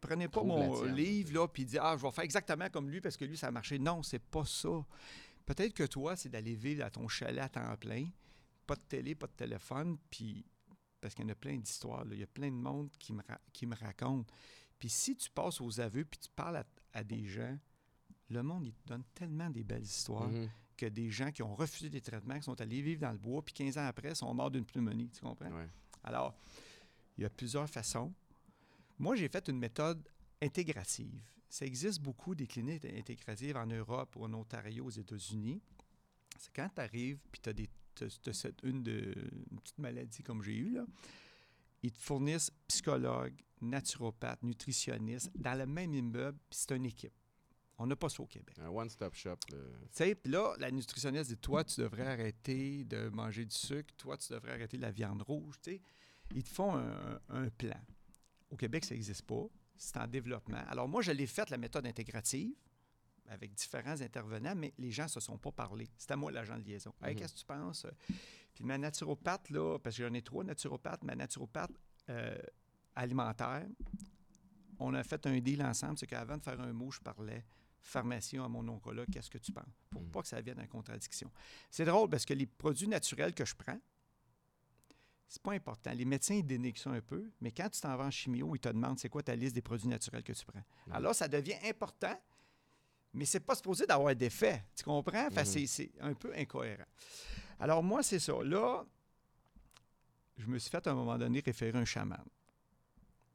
[0.00, 0.94] Prenez pas Trouve mon tienne.
[0.94, 3.48] livre là puis dites ah je vais faire exactement comme lui parce que lui ça
[3.48, 3.78] a marché.
[3.78, 4.68] Non, c'est pas ça.
[5.48, 8.06] Peut-être que toi c'est d'aller vivre à ton chalet à temps plein,
[8.66, 10.44] pas de télé, pas de téléphone, puis
[11.00, 12.04] parce qu'il y en a plein d'histoires.
[12.10, 14.30] Il y a plein de monde qui me, ra- qui me raconte.
[14.78, 17.56] Puis si tu passes aux aveux puis tu parles à, à des gens,
[18.28, 20.50] le monde il te donne tellement des belles histoires Mhm.
[20.76, 23.42] que des gens qui ont refusé des traitements, qui sont allés vivre dans le bois,
[23.42, 25.08] puis 15 ans après, sont morts d'une pneumonie.
[25.08, 25.50] Tu comprends?
[25.50, 25.68] Ouais.
[26.04, 26.34] Alors,
[27.16, 28.12] il y a plusieurs façons.
[28.98, 30.06] Moi, j'ai fait une méthode
[30.42, 31.20] intégrative.
[31.48, 35.60] Ça existe beaucoup des cliniques intégratives en Europe ou en Ontario, aux États-Unis.
[36.38, 37.68] C'est quand tu arrives puis tu as, des,
[38.32, 39.14] cette- une, de,
[39.50, 40.86] une petite maladie comme j'ai eu, là,
[41.82, 47.12] ils te fournissent psychologue, naturopathe, nutritionniste dans le même immeuble, puis c'est une équipe.
[47.80, 48.56] On n'a pas ça au Québec.
[48.58, 49.36] Un one-stop shop.
[49.52, 49.56] là.
[49.82, 53.94] Tu sais, puis là, la nutritionniste dit Toi, tu devrais arrêter de manger du sucre,
[53.96, 55.54] toi, tu devrais arrêter la viande rouge.
[55.62, 55.80] Tu sais,
[56.34, 57.80] ils te font un, un plan.
[58.50, 59.46] Au Québec, ça n'existe pas.
[59.78, 60.62] C'est en développement.
[60.68, 62.52] Alors, moi, je l'ai faite, la méthode intégrative,
[63.28, 65.88] avec différents intervenants, mais les gens ne se sont pas parlé.
[65.96, 66.92] C'était moi l'agent de liaison.
[67.02, 67.20] Hey, Mhm.
[67.20, 67.86] qu'est-ce que tu penses?
[68.54, 71.70] Puis ma naturopathe, là, parce que j'en ai trois naturopathes, ma naturopathe
[72.10, 72.38] euh,
[72.96, 73.66] alimentaire,
[74.78, 77.44] on a fait un deal ensemble, c'est qu'avant de faire un mot, je parlais
[77.80, 79.64] pharmacien à mon oncologue, qu'est-ce que tu penses?
[79.90, 80.10] Pour Mm.
[80.10, 81.30] pas que ça vienne en contradiction.
[81.70, 83.78] C'est drôle parce que les produits naturels que je prends,
[85.28, 85.92] c'est pas important.
[85.92, 88.60] Les médecins, ils dénigrent ça un peu, mais quand tu t'en vas en chimio, ils
[88.60, 90.62] te demandent c'est quoi ta liste des produits naturels que tu prends?
[90.86, 90.92] Mm.
[90.92, 92.18] Alors, ça devient important,
[93.12, 94.64] mais c'est pas supposé d'avoir d'effet.
[94.74, 95.28] Tu comprends?
[95.28, 95.44] Que Mhm.
[95.44, 96.84] c'est- c'est un peu incohérent.
[97.60, 98.32] Alors, moi, c'est ça.
[98.42, 98.84] Là,
[100.38, 102.24] je me suis fait à un moment donné référer un chaman.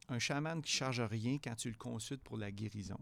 [0.10, 2.98] Un chaman qui ne charge rien quand tu le consultes pour la guérison.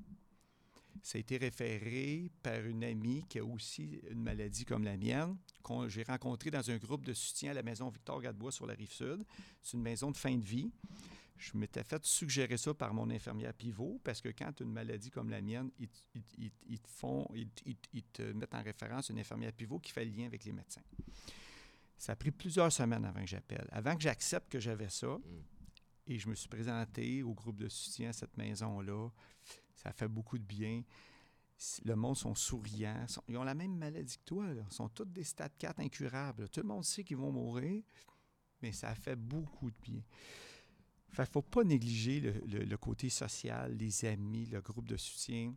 [1.03, 5.35] Ça a été référé par une amie qui a aussi une maladie comme la mienne,
[5.63, 8.73] qu'on j'ai rencontrée dans un groupe de soutien à la maison Victor Gadebois sur la
[8.73, 9.25] rive sud.
[9.61, 10.71] C'est une maison de fin de vie.
[11.37, 14.71] Je m'étais fait suggérer ça par mon infirmière pivot parce que quand tu as une
[14.73, 16.19] maladie comme la mienne, ils, te-
[16.67, 20.25] ils te font, ils te mettent en référence une infirmière pivot qui fait le lien
[20.27, 20.83] avec les médecins.
[21.97, 25.07] Ça a pris plusieurs semaines avant que j'appelle, avant que j'accepte que j'avais ça.
[25.07, 25.21] Mm.
[26.07, 29.09] Et je me suis présenté au groupe de soutien à cette maison-là.
[29.81, 30.83] Ça fait beaucoup de bien.
[31.85, 33.07] Le monde sont souriants.
[33.07, 34.53] Sont- ils ont la même maladie que toi.
[34.53, 34.63] là.
[34.69, 36.49] Ils sont tous des stades 4 incurables.
[36.49, 37.83] Tout le monde sait qu'ils vont mourir,
[38.61, 40.01] mais ça fait beaucoup de bien.
[41.09, 45.53] Fait faut pas négliger le, le- le côté social, les amis, le groupe de soutien,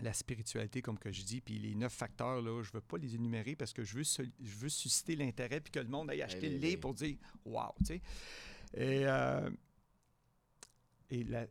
[0.00, 3.14] la spiritualité, comme que je dis, puis les neuf facteurs, là, je veux pas les
[3.14, 6.22] énumérer parce que je veux, sol- je veux susciter l'intérêt puis que le monde aille
[6.22, 8.02] acheter les- le livre pour dire «wow», tu sais.
[8.74, 9.50] Et, euh,
[11.10, 11.46] et la-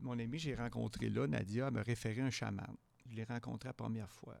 [0.00, 2.74] mon ami, j'ai rencontré là, Nadia, m'a référé un chaman.
[3.06, 4.36] Je l'ai rencontré la première fois.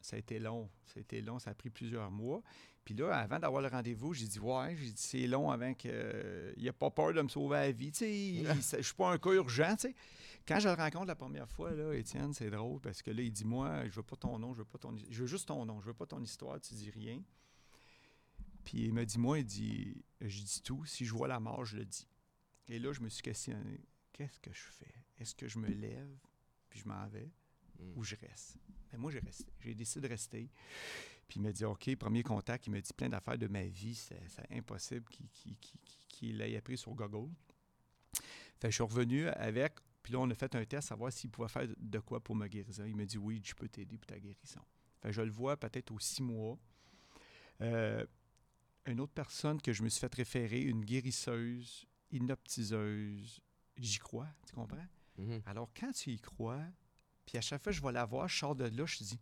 [0.00, 0.70] Ça a été long.
[0.86, 1.38] Ça a été long.
[1.38, 2.42] Ça a pris plusieurs mois.
[2.84, 6.54] Puis là, avant d'avoir le rendez-vous, j'ai dit Ouais, j'ai dit c'est long avant que.
[6.56, 7.92] il a pas peur de me sauver la vie.
[7.92, 8.44] Tu sais,
[8.78, 9.76] je suis pas un cas urgent.
[9.76, 9.94] Tu sais.
[10.48, 13.30] Quand je le rencontre la première fois, là, Étienne, c'est drôle parce que là, il
[13.30, 14.96] dit Moi, je veux pas ton nom, je veux pas ton.
[15.10, 17.22] Je veux juste ton nom, je veux pas ton histoire, tu dis rien.
[18.64, 20.84] Puis il me dit Moi, il dit Je dis tout.
[20.86, 22.06] Si je vois la mort, je le dis.
[22.70, 23.80] Et là, je me suis questionné
[24.12, 24.94] Qu'est-ce que je fais?
[25.18, 26.10] Est-ce que je me lève,
[26.68, 27.30] puis je m'en vais
[27.78, 27.92] Mm.
[27.96, 28.58] ou je reste?
[28.92, 29.52] Mais moi, j'ai resté.
[29.60, 30.50] J'ai décidé de rester.
[31.28, 33.94] Puis il m'a dit, OK, premier contact, il m'a dit plein d'affaires de ma vie.
[33.94, 35.10] C'est impossible
[36.08, 37.30] qu'il l'ait appris sur Google.
[38.58, 41.30] Fait que je suis revenu avec, puis là, on a fait un test, savoir s'il
[41.30, 42.84] pouvait faire de quoi pour ma guérison.
[42.84, 44.60] Il m'a dit, oui, je peux t'aider pour ta guérison.
[45.00, 46.58] Fait que je le vois peut-être aux six mois.
[47.62, 48.04] Euh,
[48.86, 53.40] une autre personne que je me suis fait référer, une guérisseuse, hypnotiseuse,
[53.76, 54.86] j'y crois, tu comprends?
[55.18, 55.42] Mhm.
[55.46, 56.62] Alors, quand tu y crois,
[57.26, 59.20] puis à chaque fois que je vais la voir, je sors de là, je dis,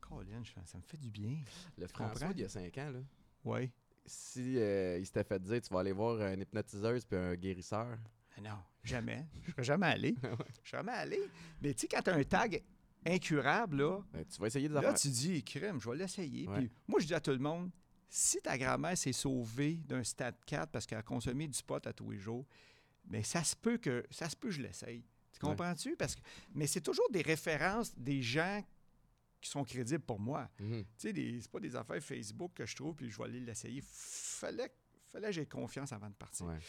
[0.00, 1.38] Colin, ça me fait du bien.
[1.78, 2.08] Le comprends?
[2.08, 3.00] François, il y a 5 ans, là,
[3.44, 3.70] Oui.
[4.04, 7.98] si euh, il s'était fait dire tu vas aller voir une hypnotiseuse puis un guérisseur,
[8.42, 9.26] Non, jamais.
[9.42, 10.14] Je serais jamais allé.
[10.22, 11.20] Je serais jamais allé.
[11.62, 12.62] Mais tu sais, quand tu as un tag
[13.06, 16.48] incurable, là, ben, tu vas essayer des là, tu dis, crème, je vais l'essayer.
[16.48, 16.58] Ouais.
[16.58, 17.70] Puis moi, je dis à tout le monde,
[18.16, 21.92] si ta grand-mère s'est sauvée d'un stade 4 parce qu'elle a consommé du pot à
[21.92, 22.46] tous les jours,
[23.06, 25.04] mais ça se peut que ça se peut que je l'essaye.
[25.32, 25.96] Tu comprends-tu?
[25.96, 26.20] Parce que,
[26.54, 28.64] mais c'est toujours des références des gens
[29.40, 30.48] qui sont crédibles pour moi.
[30.58, 33.40] Tu sais, des- c'est pas des affaires Facebook que je trouve puis je vais aller
[33.40, 33.82] l'essayer.
[33.84, 34.72] Fallait,
[35.10, 36.46] fallait que j'aie confiance avant de partir.
[36.46, 36.60] Ouais.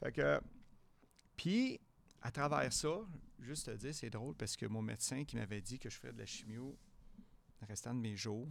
[0.00, 0.40] Fait que,
[1.36, 1.80] puis,
[2.22, 2.98] à travers ça,
[3.38, 6.12] juste te dire, c'est drôle parce que mon médecin qui m'avait dit que je ferais
[6.12, 6.76] de la chimio
[7.60, 8.48] le restant de mes jours,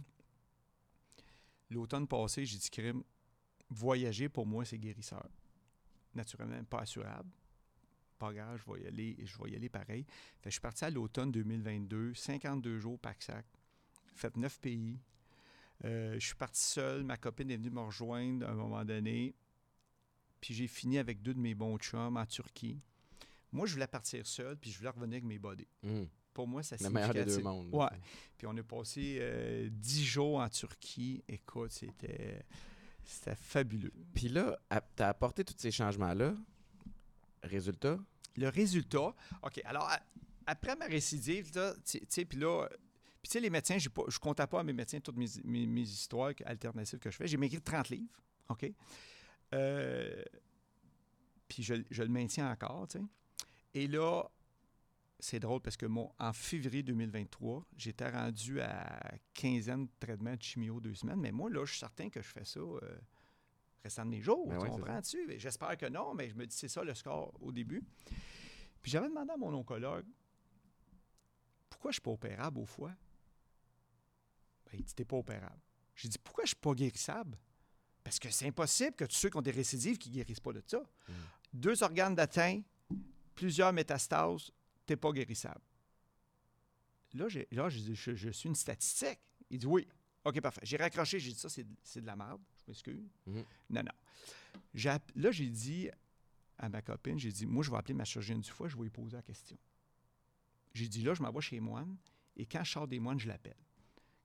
[1.70, 3.02] l'automne passé, j'ai dit, crime,
[3.70, 5.28] voyager pour moi, c'est guérisseur.
[6.14, 7.30] Naturellement, pas assurable.
[8.18, 10.04] Pas grave, je vais y aller, je vais y aller pareil.
[10.44, 13.46] Je suis parti à l'automne 2022, 52 jours pack-sac,
[14.14, 14.98] fait neuf pays.
[15.84, 19.34] Euh, je suis parti seul, ma copine est venue me rejoindre à un moment donné.
[20.40, 22.80] Puis j'ai fini avec deux de mes bons chums en Turquie.
[23.52, 25.68] Moi, je voulais partir seul, puis je voulais revenir avec mes buddies.
[25.82, 26.08] Mhm.
[26.38, 27.74] Pour moi, ça Le meilleur des deux mondes.
[27.74, 27.88] Ouais.
[28.36, 31.24] Puis on a passé euh, dix jours en Turquie.
[31.26, 32.44] Écoute, c'était,
[33.04, 33.92] c'était fabuleux.
[34.14, 34.56] Puis là,
[34.96, 36.36] tu as apporté tous ces changements-là.
[37.42, 37.98] Résultat,
[38.36, 39.90] Le résultat, OK, alors
[40.46, 42.68] après ma récidive, tu sais, puis là, euh,
[43.20, 45.66] puis tu sais, les médecins, pas, je comptais pas à mes médecins toutes mes, mes,
[45.66, 47.26] mes histoires alternatives que je fais.
[47.26, 48.12] J'ai maigri de 30 livres,
[48.48, 48.72] OK?
[49.54, 50.22] Euh,
[51.48, 53.04] Puis je, je le maintiens encore, tu sais.
[53.74, 54.22] Et là,
[55.20, 60.42] c'est drôle parce que mon, en février 2023, j'étais rendu à quinzaine de traitements de
[60.42, 61.20] chimio deux semaines.
[61.20, 62.80] Mais moi, là, je suis certain que je fais ça euh,
[63.82, 64.46] restant de mes jours.
[64.48, 65.38] Ben tu ouais, comprends-tu?
[65.38, 67.82] J'espère que non, mais je me dis c'est ça le score au début.
[68.80, 70.06] Puis j'avais demandé à mon oncologue
[71.78, 72.92] pourquoi je suis pas opérable au foie?
[74.66, 75.60] Ben, il dit t'es pas opérable.
[75.94, 77.38] J'ai dit pourquoi je suis pas guérissable?
[78.02, 80.62] Parce que c'est impossible que tous ceux qui ont des récidives qui guérissent pas de
[80.66, 80.78] ça.
[80.78, 81.12] Mm.
[81.52, 82.62] Deux organes d'atteint,
[83.34, 84.50] plusieurs métastases,
[84.88, 85.60] t'es pas guérissable.
[87.14, 89.20] Là, là je, je suis une statistique.
[89.50, 89.86] Il dit oui.
[90.24, 90.60] OK, parfait.
[90.64, 92.40] J'ai raccroché, j'ai dit ça, c'est, c'est de la merde.
[92.58, 93.08] Je m'excuse.
[93.26, 93.44] Mhm.
[93.70, 94.98] Non, non.
[95.14, 95.88] Là, j'ai dit
[96.58, 98.82] à ma copine, j'ai dit, moi, je vais appeler ma chirurgienne du foie, je vais
[98.82, 99.56] lui poser la question.
[100.74, 101.96] J'ai dit, là, je m'envoie chez les moines,
[102.36, 103.56] et quand je sors des moines, je l'appelle.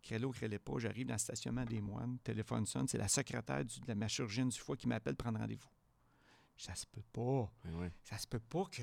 [0.02, 3.64] Crée-le ou crée pas, j'arrive dans le stationnement des moines, téléphone sonne, c'est la secrétaire
[3.64, 5.70] du- de ma chirurgienne du foie qui m'appelle prendre rendez-vous.
[6.58, 7.52] Ça se peut pas.
[7.64, 7.92] Ben ouais.
[8.04, 8.82] Ça se peut pas que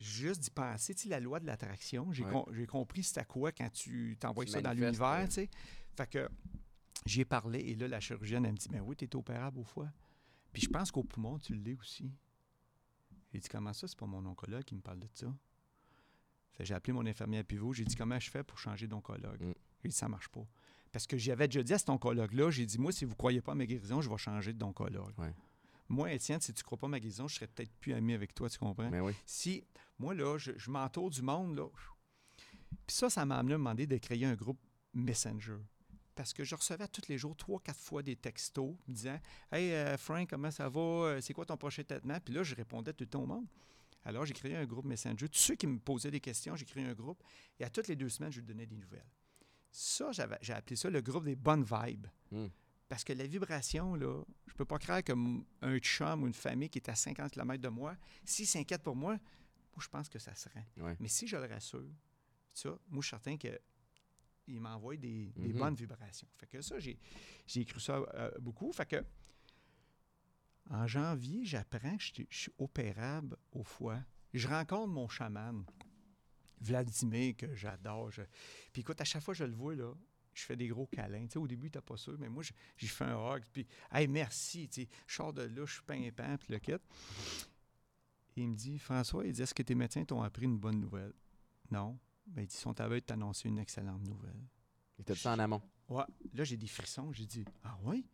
[0.00, 2.32] juste d'y penser, tu sais, la loi de l'attraction, j'ai Ouais.
[2.32, 5.26] com- j'ai compris c'était à quoi quand tu t'envoies ça dans l'univers, euh.
[5.26, 5.50] tu sais.
[5.96, 6.28] Fait que
[7.06, 9.58] j'y ai parlé et là, la chirurgienne, elle me dit, mais oui, tu es opérable
[9.60, 9.90] au foie.
[10.52, 12.10] Puis je pense qu'au poumon, tu l'es aussi.
[13.32, 15.26] J'ai dit, comment ça, c'est pas mon oncologue qui me parle de ça?
[16.60, 19.42] J'ai appelé mon infirmière pivot, j'ai dit, comment je fais pour changer d'oncologue?
[19.42, 19.54] Mm.
[19.82, 20.46] J'ai dit, ça marche pas.
[20.90, 23.52] Parce que j'avais déjà dit à cet oncologue-là, j'ai dit, moi, si vous croyez pas
[23.52, 25.12] à ma guérison, je vais changer d'oncologue.
[25.18, 25.34] Ouais.
[25.88, 28.48] Moi, Étienne, si tu crois pas ma guérison, je serais peut-être plus ami avec toi,
[28.48, 28.90] tu comprends?
[28.90, 29.12] Ben oui.
[29.24, 29.64] Si,
[29.98, 31.68] moi, là, je, je m'entoure du monde, là.
[32.86, 34.58] Puis ça, ça m'a amené à me demander de créer un groupe
[34.94, 35.58] Messenger.
[36.14, 39.20] Parce que je recevais tous les jours, trois, quatre fois des textos me disant
[39.52, 40.80] Hey, euh, Frank, comment ça va?
[40.80, 43.46] Euh, C'est quoi ton prochain traitement Puis là, je répondais tout le temps au monde.
[44.04, 45.28] Alors, j'ai créé un groupe Messenger.
[45.28, 47.22] Tous ceux qui me posaient des questions, j'ai créé un groupe.
[47.58, 49.10] Et à toutes les deux semaines, je lui donnais des nouvelles.
[49.70, 52.06] Ça, j'ai appelé ça le groupe des bonnes vibes.
[52.30, 52.46] Mm.
[52.88, 56.78] Parce que la vibration, là, je peux pas croire qu'un chum ou une famille qui
[56.78, 60.34] est à 50 km de moi, s'il s'inquiète pour moi, moi, je pense que ça
[60.34, 60.66] serait.
[60.76, 60.96] Ouais.
[61.00, 61.84] Mais si je le rassure,
[62.52, 63.60] ça, moi, je suis certain que
[64.48, 65.58] il m'envoie des, des Mhm.
[65.58, 66.28] bonnes vibrations.
[66.36, 66.96] Fait que ça, j'ai,
[67.64, 68.72] cru ça euh, beaucoup.
[68.72, 69.04] Fait que
[70.70, 74.00] en janvier, j'apprends que je suis- je suis opérable au foie.
[74.32, 75.64] Je rencontre mon chaman,
[76.60, 78.10] Vladimir, que j'adore.
[78.72, 79.92] Puis écoute, à chaque fois que je le vois, là,
[80.36, 81.26] je fais des gros câlins.
[81.26, 82.42] Tu sais, au début, t'as pas sûr, mais moi,
[82.76, 83.42] j'ai fait un hug.
[83.52, 84.68] Puis, hey, merci.
[84.68, 86.72] Tu sais, je sors de là, je suis pimpant, puis le kit.
[86.72, 90.78] Et il me dit, François, il dit, est-ce que tes médecins t'ont appris une bonne
[90.78, 91.14] nouvelle?
[91.70, 91.98] Non.
[92.26, 94.44] Ben, ils sont à veille de t'annoncer une excellente nouvelle.
[94.98, 95.62] Il était ça en amont?
[95.88, 96.04] Ouais.
[96.34, 97.12] Là, j'ai des frissons.
[97.12, 98.04] J'ai dit, ah oui?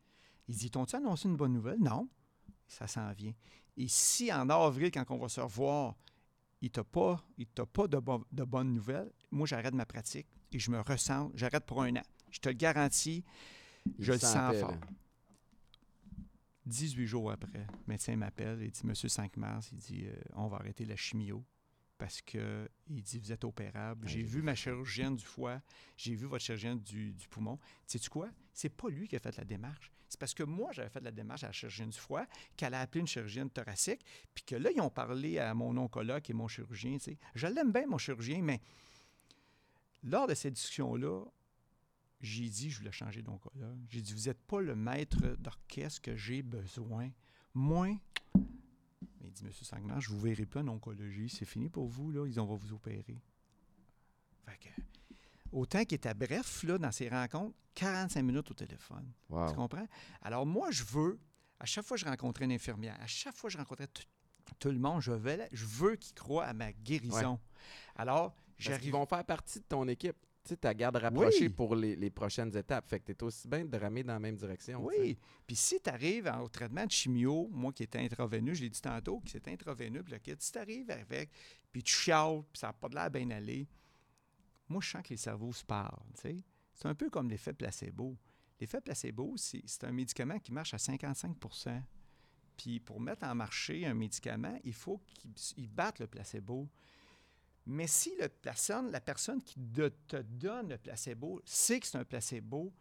[0.47, 1.81] Il dit, t'ont-tu annoncé une bonne nouvelle?
[1.81, 2.09] Non.
[2.69, 3.35] Ça s'en vient.
[3.77, 5.97] Et si en avril, quand on va se revoir,
[6.61, 10.29] il t'a pas, il t'a pas de, bo- de bonnes nouvelles, moi, j'arrête ma pratique
[10.53, 12.03] et je me ressens, j'arrête pour un an.
[12.31, 13.25] Je te le garantis,
[13.99, 14.71] Il je le sens fort.
[14.73, 14.79] là.
[16.67, 20.47] 18 jours après, le médecin m'appelle et dit Monsieur 5 mars, il dit euh, on
[20.47, 21.45] va arrêter la chimio
[21.99, 24.07] parce que il dit vous êtes opérable.
[24.09, 25.61] J'ai vu ma chirurgienne du foie,
[25.97, 27.59] j'ai vu votre chirurgienne du, du poumon.
[27.87, 28.29] Sais-tu quoi?
[28.53, 29.91] C'est pas lui qui a fait la démarche.
[30.09, 32.81] C'est parce que moi j'avais fait la démarche à la chirurgienne du foie, qu'elle a
[32.81, 36.47] appelé une chirurgienne thoracique, puis que là ils ont parlé à mon oncologue et mon
[36.49, 36.97] chirurgien.
[37.35, 38.61] Je l'aime bien mon chirurgien, mais
[40.03, 41.25] lors de cette discussion là,
[42.21, 43.79] j'ai dit, je voulais changer d'oncologue.
[43.89, 47.11] J'ai dit, vous n'êtes pas le maître d'orchestre que j'ai besoin.
[47.53, 47.99] Moi,
[49.21, 51.29] il dit, Monsieur Sangman, je ne vous verrai plus en oncologie.
[51.29, 52.27] C'est fini pour vous, là.
[52.27, 53.21] Ils vont vous opérer.
[54.45, 54.69] Fait que,
[55.51, 59.11] autant qu'il était bref, là, dans ses rencontres, 45 minutes au téléphone.
[59.29, 59.87] Tu comprends?
[60.21, 61.19] Alors, moi, je veux,
[61.59, 63.89] à chaque fois que je rencontrais une infirmière, à chaque fois que je rencontrais
[64.59, 67.41] tout, le monde, je veux, je veux qu'ils croient à ma guérison.
[67.97, 68.37] Alors,
[68.71, 70.17] Parce qu'ils vont faire partie de ton équipe.
[70.45, 71.49] Tu sais, ta garde rapprochée Oui.
[71.51, 72.89] pour les, les prochaines étapes.
[72.89, 74.81] Fait que t'es aussi bien de ramer dans la même direction.
[74.81, 75.01] tu.
[75.01, 75.19] Oui.
[75.47, 78.81] Puis si tu arrives au traitement de chimio, moi qui étais intraveineux, je l'ai dit
[78.81, 81.31] tantôt, qui c'est intraveineux, puis le kit, si tu arrives avec,
[81.71, 83.69] puis tu chiales, puis ça n'a pas de l'air bien aller,
[84.69, 86.03] moi, je sens que les cerveaux se parlent.
[86.21, 86.43] tu.
[86.75, 88.17] C'est un peu comme l'effet placebo.
[88.59, 91.81] L'effet placebo, c'est c'est un médicament qui marche à 55%
[92.57, 96.69] Puis pour mettre en marché un médicament, il faut qu'il il batte le placebo.
[97.67, 101.99] Mais si le personne, la personne qui de- te donne le placebo sait que c'est
[101.99, 102.73] un placebo,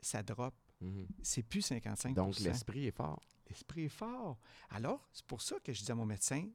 [0.00, 0.54] ça drop.
[0.80, 1.06] Mhm.
[1.22, 3.20] C'est plus 55% Donc, l'esprit est fort.
[3.48, 4.38] L'esprit est fort.
[4.70, 6.48] Alors, c'est pour ça que je dis à mon médecin,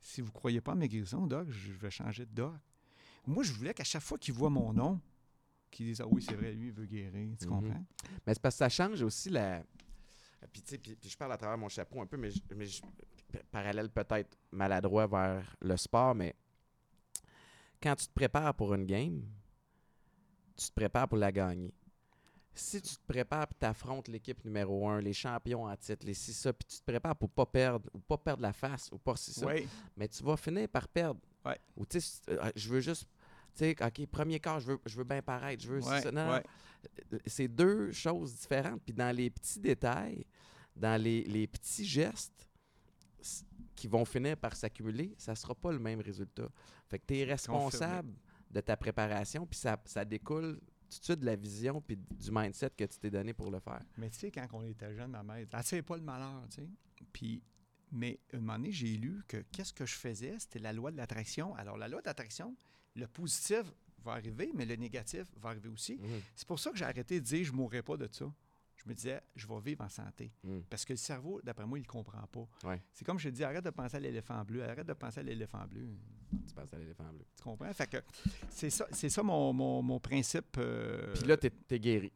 [0.00, 2.54] si vous ne croyez pas à ma guérison, doc, je vais changer de doc.
[3.26, 5.00] Moi, je voulais qu'à chaque fois qu'il voit mon nom,
[5.70, 7.36] qu'il dise, ah oui, c'est vrai, lui, il veut guérir.
[7.38, 7.50] Tu Mhm.
[7.50, 7.84] comprends?
[8.26, 9.62] Mais c'est parce que ça change aussi la.
[10.52, 12.40] Puis, tu sais, puis, puis je parle à travers mon chapeau un peu, mais, je-
[12.54, 12.80] mais je-
[13.50, 16.34] parallèle peut-être maladroit vers le sport, mais
[17.82, 19.22] quand tu te prépares pour une game,
[20.56, 21.72] tu te prépares pour la gagner.
[22.54, 26.14] si tu te prépares et tu affrontes l'équipe numéro un, les champions en titre, les
[26.14, 28.98] six ça, puis tu te prépares pour pas perdre, ou pas perdre la face, ou
[28.98, 31.20] pas si ça, Oui, mais tu vas finir par perdre.
[31.76, 33.06] Ou tu sais, euh, je veux juste,
[33.54, 36.10] tu sais, OK, premier quart, je veux, je veux bien paraître, je veux ouais, ça.
[36.10, 37.20] Non, non, ouais.
[37.26, 38.82] c'est deux choses différentes.
[38.82, 40.26] Puis dans les petits détails,
[40.74, 42.47] dans les, les petits gestes
[43.78, 46.48] qui vont finir par s'accumuler, ça sera pas le même résultat.
[46.88, 48.12] Fait que tu es responsable
[48.50, 50.58] de ta préparation, puis ça, ça découle
[50.90, 53.60] tout de suite de la vision puis du mindset que tu t'es donné pour le
[53.60, 53.82] faire.
[53.96, 56.62] Mais tu sais, quand on était jeune, ma mère, elle savait pas le malheur, tu
[56.62, 56.68] sais.
[57.12, 57.42] Puis,
[57.92, 60.96] mais un moment donné, j'ai lu que qu'est-ce que je faisais, c'était la loi de
[60.96, 61.54] l'attraction.
[61.54, 62.56] Alors, la loi de l'attraction,
[62.96, 63.62] le positif
[64.02, 66.00] va arriver, mais le négatif va arriver aussi.
[66.34, 68.32] C'est pour ça que j'ai arrêté de dire je ne mourrai pas de ça.
[68.88, 70.32] Je me disais, je vais vivre en santé.
[70.42, 70.60] Mm.
[70.70, 72.48] Parce que le cerveau, d'après moi, il ne comprend pas.
[72.66, 72.80] Ouais.
[72.94, 75.22] C'est comme je te dis, arrête de penser à l'éléphant bleu, arrête de penser à
[75.22, 75.86] l'éléphant bleu.
[76.46, 77.26] Tu penses à l'éléphant bleu.
[77.36, 77.70] Tu comprends?
[77.74, 77.98] Fait que
[78.48, 80.56] c'est ça, c'est ça mon, mon- mon principe.
[80.56, 82.10] euh, Puis là, tu es, guéri.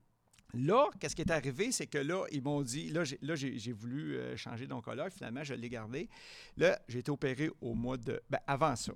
[0.54, 3.58] Là, qu'est-ce qui est arrivé, c'est que là, ils m'ont dit, là, j'ai, là, j'ai,
[3.58, 6.08] j'ai voulu euh, changer d'oncologue, finalement, je l'ai gardé.
[6.56, 8.18] Là, j'ai été opéré au mois de...
[8.30, 8.92] Ben, avant ça.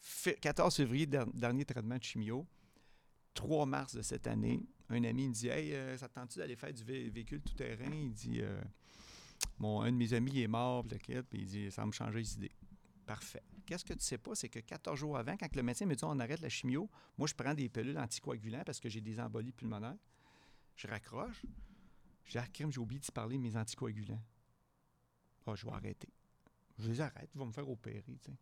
[0.00, 2.44] Fait- 14 février, der- dernier traitement de chimio.
[3.34, 4.60] 3 mars de cette année,
[4.90, 7.90] un ami me dit, «Hey, euh, ça te tente-tu d'aller faire du vé- véhicule tout-terrain?»
[7.92, 8.60] Il dit, euh,
[9.60, 10.98] un de mes amis est mort, puis
[11.32, 12.52] il dit, ça va me changer les idées.
[13.06, 13.42] Parfait.
[13.66, 16.04] Qu'est-ce que tu sais pas, c'est que 14 jours avant, quand le médecin me dit
[16.04, 19.52] on arrête la chimio, moi je prends des pilules anticoagulants parce que j'ai des embolies
[19.52, 19.96] pulmonaires.
[20.76, 21.42] Je raccroche.
[22.30, 24.20] Dis, ah, crème, j'ai oublié de te parler de mes anticoagulants.
[25.46, 26.08] Ah, je vais arrêter.
[26.78, 28.36] Je les arrête, ils vont me faire opérer, tu sais.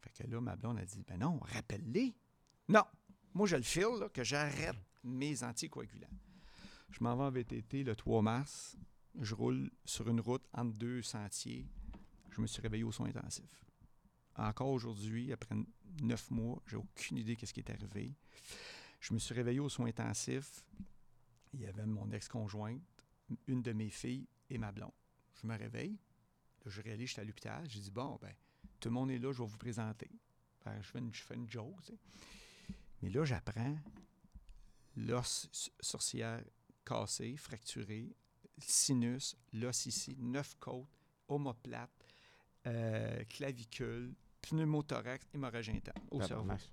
[0.00, 2.14] Fait que là, ma blonde a dit, ben non, rappelle-les.
[2.68, 2.84] Non,
[3.36, 6.08] moi je le file, que j'arrête mes anticoagulants.
[6.90, 8.78] Je m'en vais en VTT le 3 mars.
[9.20, 11.66] Je roule sur une route entre deux sentiers.
[12.30, 13.64] Je me suis réveillé aux soins intensifs.
[14.36, 15.54] Encore aujourd'hui, après
[16.02, 18.14] neuf mois, j'ai aucune idée de ce qui est arrivé.
[19.00, 20.64] Je me suis réveillé aux soins intensifs.
[21.52, 23.04] Il y avait mon ex-conjointe,
[23.46, 24.92] une de mes filles et ma blonde.
[25.42, 25.98] Je me réveille.
[26.64, 27.68] Je réalise que j'étais à l'hôpital.
[27.68, 28.32] J'ai dit, bon, ben,
[28.80, 30.10] tout le monde est là, je vais vous présenter.
[30.64, 31.92] Ben, je, fais une, joke.
[33.02, 33.76] Mais là, j'apprends
[34.96, 36.42] l'os s- sourcilière
[36.84, 38.14] cassé, fracturé,
[38.58, 40.88] sinus, l'os ici, neuf côtes,
[41.28, 41.90] omoplate,
[42.66, 46.42] euh, clavicule, pneumothorax, hémorragie interne au cerveau.
[46.44, 46.70] Tabarnak.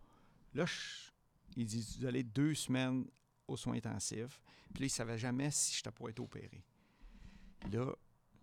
[0.53, 1.11] Là, je-
[1.57, 3.05] il dit, vous allez deux semaines
[3.47, 4.41] aux soins intensifs.
[4.73, 6.63] Puis là, il ne savait jamais si je pourrais être opéré.
[7.71, 7.93] Là,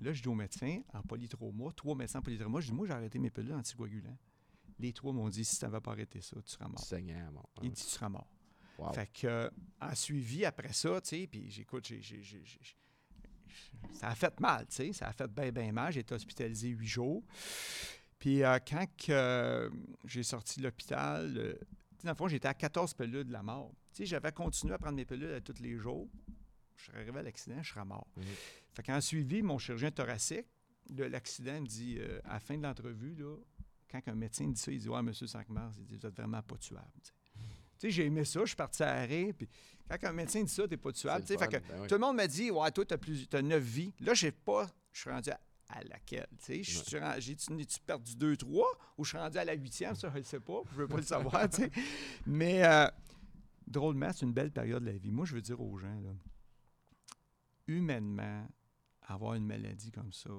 [0.00, 2.92] là, je dis au médecin, en polytrauma, trois médecins en polytrauma, je dis, moi, j'ai
[2.92, 4.16] arrêté mes pilules anticoagulants.
[4.80, 6.78] Les trois m'ont dit, si tu n'avais pas arrêté ça, tu seras mort.
[7.62, 8.26] Il dit, tu seras mort.
[8.78, 8.92] Wow.
[8.94, 9.50] Fait que, euh,
[9.80, 12.22] en suivi après ça, tu sais, puis j'écoute, j'ai-
[13.92, 15.92] ça a fait mal, tu sais, ça a fait bien, bien mal.
[15.92, 17.22] J'ai été hospitalisé huit jours.
[18.18, 19.70] Puis euh, quand que, euh,
[20.04, 21.58] j'ai sorti de l'hôpital,
[22.04, 23.70] dans le fond, j'étais à 14 pilules de la mort.
[23.92, 26.08] Tu sais, j'avais continué à prendre mes pilules à tous les jours.
[26.76, 28.06] Je serais arrivé à l'accident, je serais mort.
[28.16, 28.24] Mhm.
[28.72, 30.46] Fait qu'en suivi, mon chirurgien thoracique
[30.88, 33.36] de l'accident me dit, à la fin de l'entrevue, là,
[33.90, 36.42] quand un médecin dit ça, il dit Ouais, monsieur Sankmars, il dit Vous êtes vraiment
[36.42, 36.86] pas tuable.
[37.02, 37.14] tu sais.
[37.78, 39.48] Tu sais, j'ai aimé ça, je suis parti à l'arrêt, puis
[39.88, 41.24] quand un médecin dit ça, t'es pas tuable.
[41.26, 41.86] Fait que ben oui.
[41.88, 43.92] tout le monde m'a dit Ouais, toi, t'as plus t'as neuf vies.
[44.00, 44.68] Là, j'ai pas.
[44.92, 46.26] Je suis rendu à, à laquelle?
[46.38, 48.68] Tu sais, je suis ren- j'ai-tu perdu deux, trois,
[48.98, 50.60] ou je suis rendu à la huitième, ça, je le sais pas.
[50.72, 51.70] Je veux pas le savoir, tu sais.
[52.26, 52.86] Mais euh,
[53.66, 55.10] drôlement, c'est une belle période de la vie.
[55.10, 56.10] Moi, je veux dire aux gens, là,
[57.66, 58.46] humainement,
[59.02, 60.30] avoir une maladie comme ça,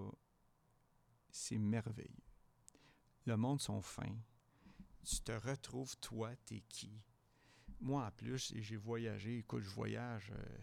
[1.32, 2.10] c'est merveilleux.
[3.26, 4.16] Le monde sont fins.
[5.04, 6.92] Tu te retrouves, toi, t'es qui?
[7.80, 9.40] Moi, en plus, j'ai voyagé.
[9.40, 10.32] Écoute, je voyage.
[10.36, 10.58] euh,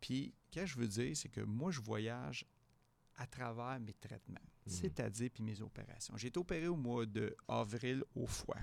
[0.00, 2.46] Puis, qu'est-ce que je veux dire, c'est que moi, je voyage
[3.16, 4.72] à travers mes traitements, Mhm.
[4.72, 6.16] c'est-à-dire puis mes opérations.
[6.16, 8.60] J'ai été opéré au mois d'avril au foie.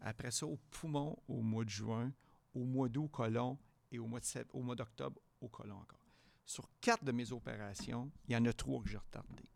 [0.00, 2.12] Après ça, au poumon au mois de juin,
[2.54, 3.58] au mois d'août au côlon
[3.90, 5.98] et au mois de sept- au mois d'octobre au côlon encore.
[6.44, 9.48] Sur quatre de mes opérations, il y en a trois que j'ai retardées.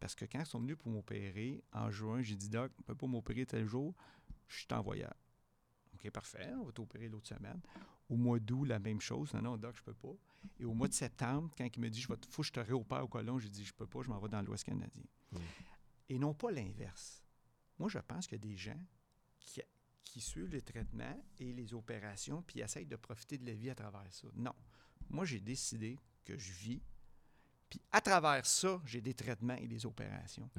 [0.00, 2.86] Parce que quand ils sont venus pour m'opérer, en juin, j'ai dit, Doc, on ne
[2.86, 3.94] peut pas m'opérer tel jour,
[4.46, 5.12] je suis en voyage.
[5.94, 7.60] OK, parfait, on va t'opérer l'autre semaine.
[8.08, 9.34] Au mois d'août, la même chose.
[9.34, 10.14] Non, non, Doc, je peux pas.
[10.60, 13.04] Et au mois de septembre, quand il me dit, il faut que je te réopère
[13.04, 15.04] au colon, j'ai dit, je peux pas, je m'en vais dans l'Ouest canadien.
[15.32, 15.38] Mm.
[16.10, 17.24] Et non pas l'inverse.
[17.78, 18.80] Moi, je pense qu'il y a des gens
[19.40, 19.60] qui,
[20.04, 23.74] qui suivent les traitements et les opérations, puis essayent de profiter de la vie à
[23.74, 24.28] travers ça.
[24.34, 24.54] Non.
[25.10, 26.82] Moi, j'ai décidé que je vis,
[27.68, 30.50] puis à travers ça, j'ai des traitements et des opérations.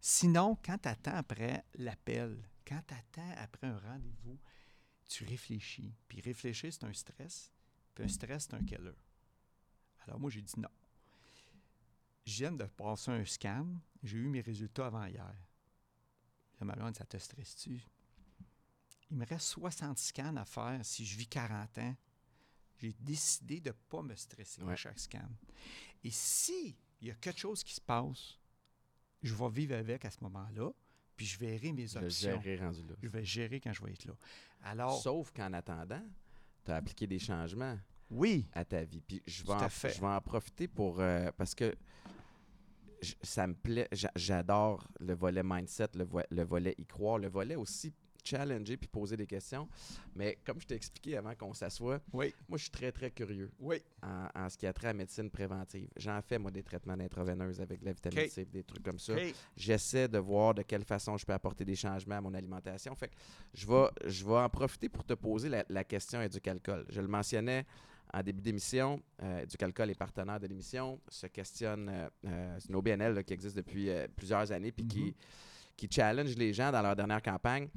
[0.00, 4.38] Sinon, quand tu attends après l'appel, quand tu attends après un rendez-vous,
[5.08, 5.94] tu réfléchis.
[6.08, 7.52] Puis réfléchir, c'est un stress.
[7.94, 8.96] Puis un stress, c'est un killer.
[10.06, 10.70] Alors moi, j'ai dit non.
[12.24, 13.66] Je viens de passer un scan.
[14.02, 15.34] J'ai eu mes résultats avant hier.
[16.60, 17.84] Ma blonde, ça te stresse-tu?
[19.12, 21.94] il me reste 60 scans à faire si je vis 40 ans.
[22.82, 24.72] J'ai décidé de ne pas me stresser Ouais.
[24.72, 25.28] à chaque scan.
[26.02, 28.38] Et si il y a quelque chose qui se passe,
[29.22, 30.70] je vais vivre avec à ce moment-là,
[31.16, 32.42] puis je verrai mes Je options.
[32.42, 32.94] gérerai rendu là.
[33.00, 34.14] Je vais gérer quand je vais être là.
[34.62, 36.02] Alors, Sauf qu'en attendant,
[36.64, 37.78] tu as appliqué des changements
[38.10, 39.00] oui, à ta vie.
[39.00, 41.00] Puis je vais, en, je vais en profiter pour.
[41.00, 41.74] euh, parce que
[43.22, 43.88] ça me plaît.
[43.92, 47.92] j'a- J'adore le volet mindset, le, vo- le volet y croire, le volet aussi
[48.24, 49.68] challenger puis poser des questions.
[50.14, 53.50] Mais comme je t'ai expliqué avant qu'on s'assoie, oui, moi, je suis très, très curieux
[53.60, 53.82] oui.
[54.02, 55.88] en, en ce qui a trait à la médecine préventive.
[55.96, 58.28] J'en fais, moi, des traitements d'intraveineuse avec de la vitamine.
[58.28, 59.14] C, des trucs comme ça.
[59.56, 62.94] J'essaie de voir de quelle façon je peux apporter des changements à mon alimentation.
[62.94, 63.14] Fait que
[63.54, 66.86] je vais, je vais en profiter pour te poser la, la question éducalcool.
[66.88, 67.66] Je le mentionnais
[68.12, 69.02] en début d'émission.
[69.22, 71.00] Euh, Éducalcool est partenaire de l'émission.
[71.08, 74.86] Se questionne, euh, euh, c'est une OBNL là, qui existe depuis euh, plusieurs années puis
[74.86, 75.14] qui,
[75.76, 77.68] qui challenge les gens dans leur dernière campagne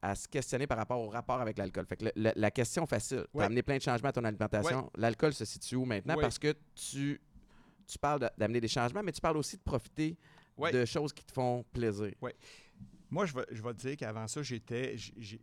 [0.00, 1.86] à se questionner par rapport au rapport avec l'alcool.
[1.86, 3.42] Fait que le- le- la question facile, tu Ouais.
[3.42, 4.90] as amené plein de changements à ton alimentation.
[4.96, 6.14] L'alcool se situe où maintenant?
[6.14, 6.22] Ouais.
[6.22, 7.20] Parce que tu,
[7.86, 10.16] tu parles d'amener des changements, mais tu parles aussi de profiter
[10.72, 12.12] de choses qui te font plaisir.
[13.10, 15.40] Moi, je vais, je vais te dire qu'avant ça, j'étais, j'ai-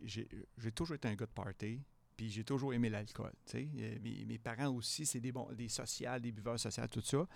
[0.74, 1.80] toujours été un gars de party,
[2.16, 3.32] puis j'ai toujours aimé l'alcool.
[3.54, 3.64] Euh,
[4.02, 7.26] Mes, mes parents aussi, c'est des, bons, des sociales, des buveurs sociaux, tout ça.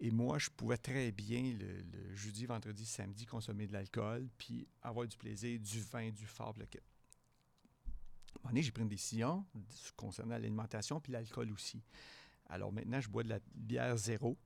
[0.00, 4.66] Et moi, je pouvais très bien, le, le jeudi, vendredi, samedi, consommer de l'alcool, puis
[4.82, 6.54] avoir du plaisir, du vin, du fort.
[6.58, 6.64] le.
[6.64, 9.46] À un moment donné, j'ai pris une décision
[9.96, 11.82] concernant l'alimentation, puis l'alcool aussi.
[12.46, 14.36] Alors maintenant, je bois de la bière zéro,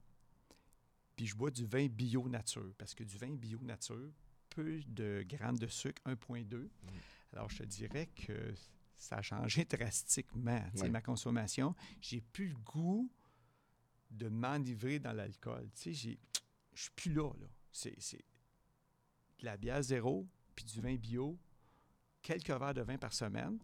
[1.16, 4.12] puis je bois du vin bio nature, parce que du vin bio nature,
[4.50, 6.68] peu de grammes de sucre, 1,2.
[7.32, 8.54] Alors, je te dirais que
[8.96, 11.74] ça a changé drastiquement, ma consommation.
[12.00, 13.10] J'ai plus le goût
[14.10, 15.68] de m'enivrer dans l'alcool.
[15.74, 16.18] Tu sais, j'ai-
[16.74, 17.46] je suis plus là, là.
[17.72, 18.24] C'est
[19.38, 21.38] de la bière zéro, puis du vin bio,
[22.22, 23.58] quelques verres de vin par semaine.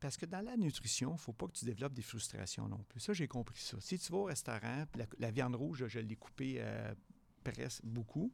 [0.00, 2.82] Parce que dans la nutrition, il ne faut pas que tu développes des frustrations non
[2.88, 3.00] plus.
[3.00, 3.78] Ça, j'ai compris ça.
[3.80, 6.94] Si tu vas au restaurant, la, la viande rouge, je l'ai coupée euh,
[7.42, 8.32] presque beaucoup.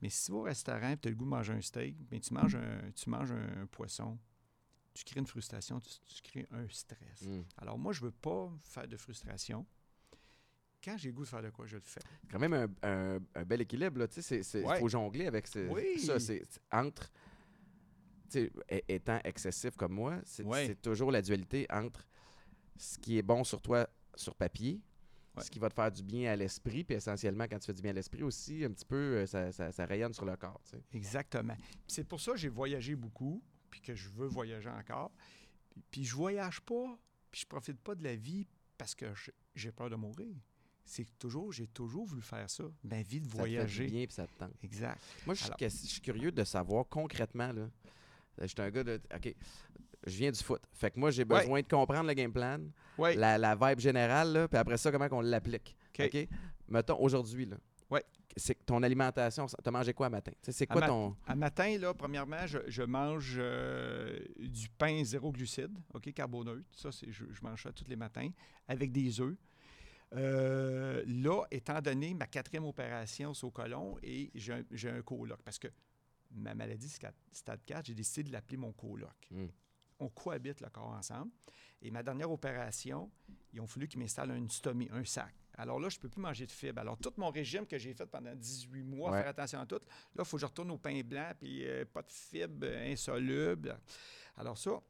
[0.00, 1.96] Mais si tu vas au restaurant et tu as le goût de manger un steak,
[2.08, 4.18] bien, tu, manges un, tu manges un, poisson,
[4.94, 7.22] tu crées une frustration, tu, tu crées un stress.
[7.22, 7.42] Mm.
[7.56, 9.66] Alors moi, je ne veux pas faire de frustration.
[10.82, 12.00] Quand j'ai goût de faire de quoi, je le fais.
[12.30, 13.98] Quand même un, un- un bel équilibre.
[13.98, 14.08] là.
[14.08, 14.78] Tu sais, c'est- c'est- Il Ouais.
[14.78, 15.98] faut jongler avec ce- Oui.
[15.98, 16.18] ça.
[16.18, 17.10] C'est c'est entre.
[18.88, 20.66] étant excessif comme moi, c'est Ouais.
[20.68, 22.06] c'est toujours la dualité entre
[22.76, 24.80] ce qui est bon sur toi sur papier,
[25.36, 25.42] Ouais.
[25.42, 27.82] ce qui va te faire du bien à l'esprit, puis essentiellement, quand tu fais du
[27.82, 30.60] bien à l'esprit aussi, un petit peu, euh, ça, ça- ça rayonne sur le corps.
[30.64, 30.82] tu sais.
[30.92, 31.56] Exactement.
[31.88, 35.10] C'est pour ça que j'ai voyagé beaucoup, puis que je veux voyager encore.
[35.70, 36.96] Puis, puis je voyage pas,
[37.32, 38.46] puis je profite pas de la vie
[38.78, 39.06] parce que
[39.56, 40.36] j'ai peur de mourir.
[40.84, 43.86] C'est toujours, j'ai toujours voulu faire ça, ma vie de Ça te fait voyager.
[43.86, 44.52] bien, puis ça te tente.
[44.62, 45.00] Exact.
[45.24, 47.68] Moi, je suis, Alors- ques- je suis curieux de savoir concrètement, là.
[48.40, 49.00] Je suis un gars de.
[49.14, 49.34] OK.
[50.06, 50.62] Je viens du foot.
[50.72, 51.40] Fait que moi, j'ai Ouais.
[51.40, 52.58] besoin de comprendre le game plan,
[52.98, 55.76] la, la vibe générale, là, puis après ça, comment on l'applique.
[55.98, 56.28] OK.
[56.68, 57.56] Mettons, aujourd'hui, là.
[57.90, 58.04] Ouais.
[58.36, 60.30] C'est ton alimentation, tu as mangé quoi à matin?
[60.48, 61.14] C'est quoi ton.
[61.26, 66.62] À matin, là, premièrement, je, je mange euh, du pain zéro glucide, OK, carboneutre.
[66.72, 68.30] Ça, c'est, je, je mange ça tous les matins
[68.68, 69.36] avec des œufs.
[70.14, 75.40] Euh, là, étant donné ma quatrième opération au colon et j'ai un, j'ai un coloc,
[75.44, 75.68] parce que
[76.32, 76.88] ma maladie
[77.32, 79.10] stade 4, j'ai décidé de l'appeler mon coloc.
[79.30, 79.46] Mm.
[80.00, 81.30] On cohabite le corps ensemble.
[81.82, 83.10] Et ma dernière opération,
[83.52, 85.34] ils ont fallu qu'ils m'installent un stomie, un sac.
[85.56, 86.80] Alors là, je ne peux plus manger de fibres.
[86.80, 89.18] Alors, tout mon régime que j'ai fait pendant 18 mois, Ouais.
[89.20, 89.80] faire attention à tout, là,
[90.20, 93.78] il faut que je retourne au pain blanc, puis euh, pas de fibres euh, insolubles.
[94.36, 94.80] Alors ça,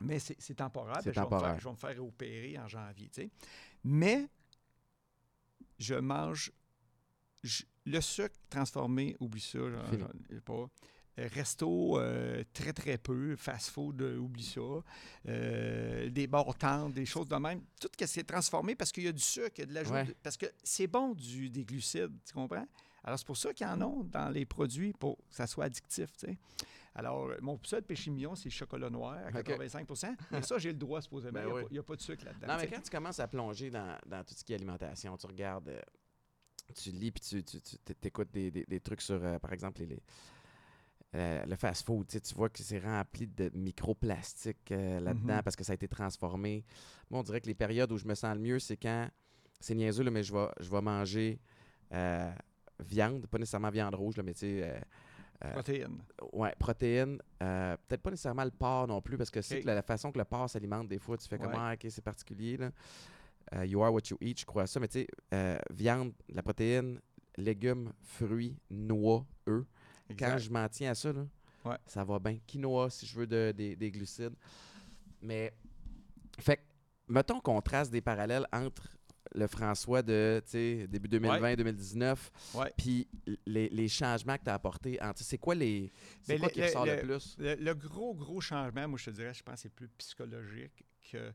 [0.00, 1.00] mais c'est c'est temporaire.
[1.02, 1.58] C'est je vais me faire- temporaire.
[1.60, 3.10] Je vais me faire opérer en janvier.
[3.84, 4.28] Mais
[5.80, 6.52] je mange
[7.42, 10.68] je- le sucre transformé, oublie ça, j'en- pas.
[11.18, 13.34] Euh, Resto, euh, très très peu.
[13.34, 14.60] Fast-food, euh, oublie ça.
[15.26, 17.62] Euh, des bars tendres, des choses de même.
[17.80, 19.74] Tout ce qui s'est transformé parce qu'il y a du sucre, il y a de
[19.74, 19.92] l'ajout.
[19.92, 20.04] Ouais.
[20.04, 22.66] de- Parce que c'est bon du, des glucides, tu comprends?
[23.04, 26.12] Alors, c'est pour ça qu'ils en ont dans les produits pour que ça soit addictif,
[26.16, 26.38] tu sais.
[26.94, 29.46] Alors, euh, mon seul péché mignon, c'est le chocolat noir à OK.
[29.46, 31.32] 85% Mais ça, j'ai le droit, supposément.
[31.32, 31.62] Ben il n'y a, oui.
[31.62, 32.46] pas- il y a pas de sucre là-dedans.
[32.48, 35.26] Non, mais quand tu commences à plonger dans, dans tout ce qui est alimentation, tu
[35.26, 35.80] regardes, euh,
[36.74, 39.80] tu lis, puis tu, tu, tu écoutes des, des- des trucs sur, euh, par exemple,
[39.80, 40.02] les, les-
[41.14, 42.06] euh, le fast-food.
[42.08, 46.64] Tu vois que c'est rempli de microplastiques euh, là-dedans parce que ça a été transformé.
[47.10, 49.08] Moi, on dirait que les périodes où je me sens le mieux, c'est quand,
[49.60, 51.40] c'est niaiseux, là, mais je vais, je vais manger
[51.92, 52.32] euh,
[52.80, 54.80] viande, pas nécessairement viande rouge, là, mais tu sais, euh,
[55.44, 56.02] euh, Protéines.
[56.32, 57.18] Ouais, protéines.
[57.42, 60.18] euh, Peut-être pas nécessairement le porc non plus, parce que c'est la, la façon que
[60.18, 61.58] le porc s'alimente, des fois, tu fais comme Ouais.
[61.58, 62.56] Ah, ok, c'est particulier.
[62.56, 62.70] Là.
[63.54, 64.78] Euh, you are what you eat, je crois ça.
[64.80, 67.00] Mais tu sais, viande, la protéine,
[67.36, 69.64] légumes, fruits, noix, œufs.
[70.18, 71.24] Quand je m'en tiens à ça, là,
[71.64, 71.76] Ouais.
[71.86, 72.38] ça va bien.
[72.46, 74.34] Quinoa, si je veux de- des, des glucides.
[75.22, 75.52] Mais,
[76.38, 76.62] fait que,
[77.08, 78.88] mettons qu'on trace des parallèles entre
[79.34, 80.42] le François de,
[80.86, 82.16] début 2020-2019,
[82.54, 82.72] Ouais.
[82.76, 83.08] puis
[83.46, 84.98] les, les changements que tu as apportés.
[85.16, 85.92] C'est quoi les.
[86.22, 87.36] C'est Ben, quoi le- qui le- ressort le, le- plus?
[87.38, 90.84] Le, le gros, gros changement, moi, je te dirais, je pense que c'est plus psychologique
[91.10, 91.32] que.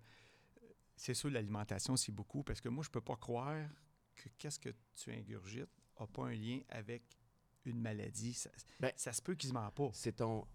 [0.97, 3.67] C'est sûr, l'alimentation, c'est beaucoup, parce que moi, je peux pas croire
[4.15, 5.67] que qu'est-ce que tu ingurgites
[5.99, 7.03] n'a pas un lien avec
[7.65, 8.33] une maladie.
[8.33, 9.89] Ça, Ben, ça se peut qu'ils se ment pas.
[9.93, 10.45] C'est ton.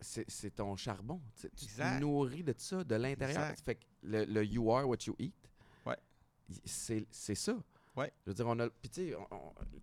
[0.00, 1.20] C'est c'est ton charbon.
[1.40, 3.54] Tu te nourris de ça, de l'intérieur.
[3.64, 5.34] Fait que le, le you are what you eat,
[6.64, 7.56] c'est ça.
[7.96, 8.12] Ouais.
[8.24, 8.68] Je veux dire, on a.
[8.68, 9.16] Puis, tu sais,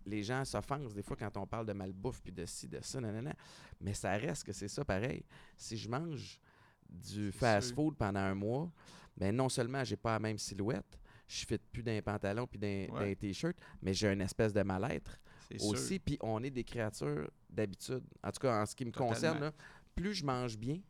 [0.04, 3.00] les gens s'offensent des fois quand on parle de malbouffe, puis de ci, de ça,
[3.00, 3.34] nanana.
[3.80, 5.24] Mais ça reste que c'est ça pareil.
[5.56, 6.38] Si je mange
[6.88, 8.70] du fast-food pendant un mois,
[9.16, 12.86] ben non seulement j'ai pas la même silhouette, je fit plus d'un pantalon puis d'un
[12.92, 13.16] Ouais.
[13.16, 15.18] t-shirt, mais j'ai une espèce de mal-être
[15.60, 15.98] aussi.
[15.98, 18.04] Puis on est des créatures d'habitude.
[18.22, 19.14] En tout cas, en ce qui me Totalement.
[19.14, 19.52] concerne, là,
[19.94, 20.80] plus je mange bien,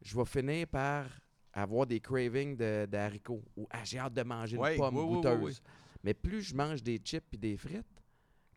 [0.00, 1.06] je vais finir par
[1.52, 4.96] avoir des cravings de, de haricots ou ah, j'ai hâte de manger Ouais, une pomme
[4.96, 5.42] oui, oui, oui, goûteuse.
[5.64, 5.70] oui.
[6.04, 7.84] Mais plus je mange des chips puis des frites,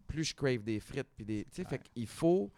[0.07, 1.45] plus je crave des frites puis des.
[1.45, 1.83] Tu sais, fait Ouais.
[1.93, 2.51] qu'il faut.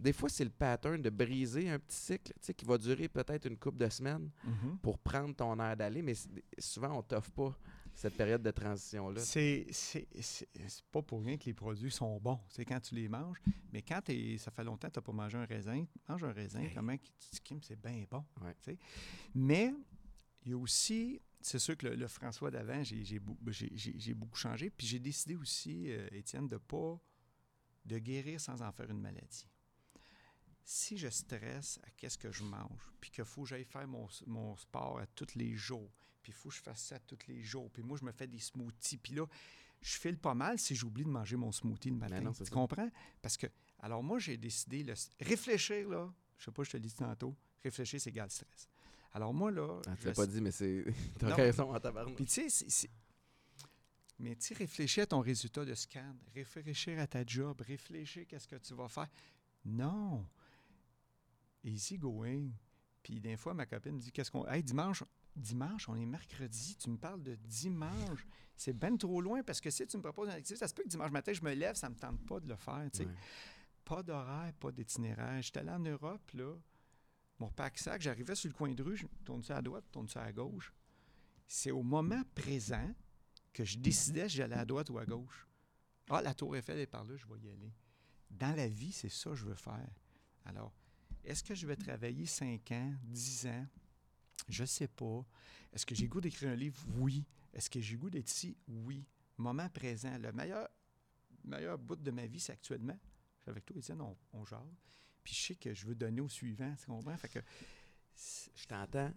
[0.00, 3.06] Des fois, c'est le pattern de briser un petit cycle, tu sais, qui va durer
[3.08, 4.78] peut-être une couple de semaines Mhm.
[4.82, 6.14] pour prendre ton air d'aller, mais
[6.58, 7.56] souvent, on t'offre pas
[7.94, 9.20] cette période de transition-là?
[9.20, 10.08] C'est c'est-
[10.90, 12.40] pas pour rien que les produits sont bons.
[12.48, 13.40] C'est quand tu les manges.
[13.72, 16.32] Mais quand t'es- ça fait longtemps que tu n'as pas mangé un raisin, mange un
[16.32, 16.74] raisin, Hey.
[16.74, 18.24] comment tu te c'est bien bon.
[18.40, 18.76] Ouais.
[19.34, 19.72] Mais
[20.44, 24.70] il y a aussi, c'est sûr que le, le François d'avant, j'ai beaucoup changé.
[24.70, 26.98] Puis j'ai décidé aussi, euh, Étienne, de pas
[27.84, 29.46] de guérir sans en faire une maladie.
[30.64, 34.06] Si je stresse à qu'est-ce que je mange, puis qu'il faut que j'aille faire mon,
[34.26, 35.90] mon sport à tous les jours,
[36.22, 38.26] puis il faut que je fasse ça tous les jours, puis moi, je me fais
[38.26, 39.26] des smoothies, puis là,
[39.80, 42.16] je file pas mal si j'oublie de manger mon smoothie le matin.
[42.16, 42.54] Ben non, c'est tu ça.
[42.54, 42.88] comprends?
[43.20, 43.48] Parce que,
[43.80, 47.34] alors moi, j'ai décidé, le, réfléchir, là, je sais pas, je te l'ai dit tantôt,
[47.62, 48.68] réfléchir, c'est égal stress.
[49.12, 49.80] Alors moi, là...
[49.86, 50.84] Ah, tu l'as pas dit, mais c'est.
[51.18, 52.16] T'as raison en tabarnak.
[52.16, 52.88] puis tu sais,
[54.18, 58.48] Mais tu sais, réfléchir à ton résultat de scan, réfléchir à ta job, réfléchir qu'est-ce
[58.48, 59.08] que tu vas faire.
[59.64, 60.26] Non.
[61.62, 62.50] Easy going.
[63.02, 64.46] Puis des fois, ma copine me dit qu'est-ce qu'on.
[64.46, 65.04] Hey, dimanche,
[65.36, 68.26] dimanche, on est mercredi, tu me parles de dimanche.
[68.56, 70.82] C'est ben trop loin parce que si tu me proposes une activité, ça se peut
[70.82, 72.88] que dimanche matin, je me lève, ça me tente pas de le faire.
[72.92, 73.06] tu sais.
[73.06, 73.14] Ouais.
[73.84, 75.42] Pas d'horaire, pas d'itinéraire.
[75.42, 76.54] J'étais allé en Europe, là.
[77.38, 80.22] Mon pack-sac, j'arrivais sur le coin de rue, je tourne ça à droite, tourne ça
[80.22, 80.72] à gauche.
[81.48, 82.94] C'est au moment présent
[83.52, 85.48] que je décidais si j'allais à droite ou à gauche.
[86.08, 87.72] Ah, la Tour Eiffel est par là, je vais y aller.
[88.30, 89.90] Dans la vie, c'est ça que je veux faire.
[90.44, 90.72] Alors,
[91.24, 93.66] est-ce que je vais travailler 5 ans, 10 ans?
[94.48, 95.24] Je sais pas.
[95.72, 96.78] Est-ce que j'ai goût d'écrire un livre?
[96.96, 97.24] Oui.
[97.52, 98.56] Est-ce que j'ai goût d'être ici?
[98.68, 99.04] Oui.
[99.38, 100.16] Moment présent.
[100.18, 100.68] Le meilleur,
[101.44, 102.98] meilleur bout de ma vie, c'est actuellement.
[103.38, 104.60] Je suis avec toi, Étienne, on, on jase.
[105.24, 107.16] Puis je sais que je veux donner au suivant, tu comprends?
[107.16, 107.38] Fait que...
[108.54, 109.12] Je t'entends.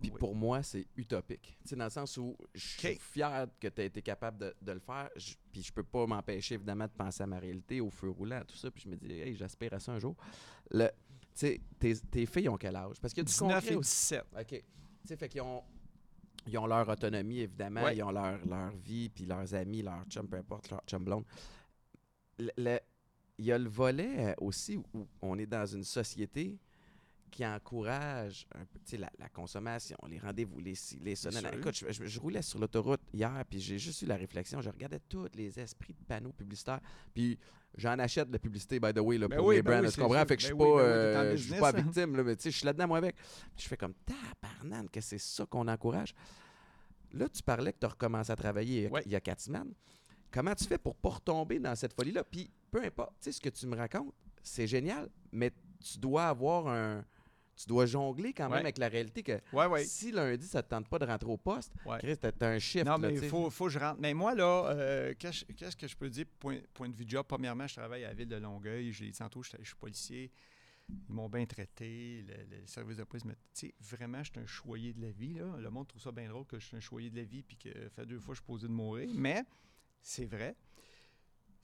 [0.00, 0.18] Puis Oui.
[0.18, 1.56] pour moi, c'est utopique.
[1.62, 4.54] Tu sais, dans le sens où je suis fier que tu aies été capable de,
[4.60, 5.08] de le faire.
[5.16, 8.42] Je- puis je peux pas m'empêcher, évidemment, de penser à ma réalité, au feu roulant,
[8.46, 8.70] tout ça.
[8.70, 10.16] Puis je me dis, hey, j'aspire à ça un jour.
[10.70, 10.90] Le,
[11.34, 12.96] sais, tes, tes filles ont quel âge?
[13.00, 14.14] Parce qu'il y a du 19 concret et aussi.
[14.14, 14.24] 17.
[14.40, 14.46] OK.
[14.48, 14.62] Tu
[15.08, 15.62] sais, fait qu'ils ont,
[16.46, 17.82] ils ont leur autonomie, évidemment.
[17.82, 17.96] Ouais.
[17.96, 21.24] Ils ont leur, leur vie, puis leurs amis, leurs chums, peu importe, leur chum blonde.
[22.38, 22.80] Le- le-
[23.38, 26.56] Il y a le volet euh, aussi où on est dans une société
[27.30, 31.16] qui encourage un peu, la, la consommation, les rendez-vous, les les.
[31.58, 34.60] Écoute, je, je- je roulais sur l'autoroute hier, puis j'ai juste eu la réflexion.
[34.60, 36.80] Je regardais tous les esprits de panneaux publicitaires,
[37.12, 37.36] puis
[37.76, 39.86] j'en achète de la publicité, by the way, là, Ben pour oui, les ben brands.
[39.88, 40.24] oui, tu comprends?
[40.26, 41.72] Fait que je suis Ben pas, oui, ben euh, je suis pas hein.
[41.82, 43.16] victime, là, mais tu sais, je suis là-dedans, moi, avec.
[43.56, 46.14] Je fais comme, tabarnane, que c'est ça qu'on encourage.
[47.12, 49.02] Là, tu parlais que tu as recommencé à travailler il y a- Ouais.
[49.06, 49.72] il y a quatre semaines.
[50.32, 52.24] Comment tu fais pour pas retomber dans cette folie-là?
[52.24, 54.12] Puis, peu importe, tu sais, ce que tu me racontes,
[54.42, 57.04] c'est génial, mais tu dois avoir un...
[57.56, 58.58] Tu dois jongler quand même Ouais.
[58.60, 59.84] avec la réalité que Ouais, ouais.
[59.84, 61.72] si lundi, ça te tente pas de rentrer au poste.
[62.00, 62.84] Chris, t'as un shift.
[62.84, 64.00] Non, mais tu il faut, faut que je rentre.
[64.00, 67.24] Mais moi, là, euh, qu'est-ce que je peux dire, point, point de vue job?
[67.28, 68.90] Premièrement, je travaille à la ville de Longueuil.
[68.92, 70.32] Je l'ai dit tantôt, je, je suis policier.
[70.88, 72.24] Ils m'ont bien traité.
[72.28, 75.10] Le, le service de police, me- tu sais, vraiment, je suis un choyé de la
[75.12, 75.34] vie.
[75.34, 75.56] Là.
[75.58, 77.56] Le monde trouve ça bien drôle que je suis un choyé de la vie puis
[77.56, 79.08] que fait deux fois je suis posé de mourir.
[79.14, 79.44] Mais
[80.02, 80.56] c'est vrai.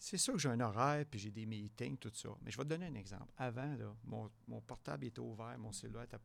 [0.02, 2.30] C'est sûr que j'ai un horaire, puis j'ai des meetings, tout ça.
[2.40, 3.30] Mais je vais te donner un exemple.
[3.36, 6.16] Avant, là, mon, mon portable était ouvert, mon cellulaire, était-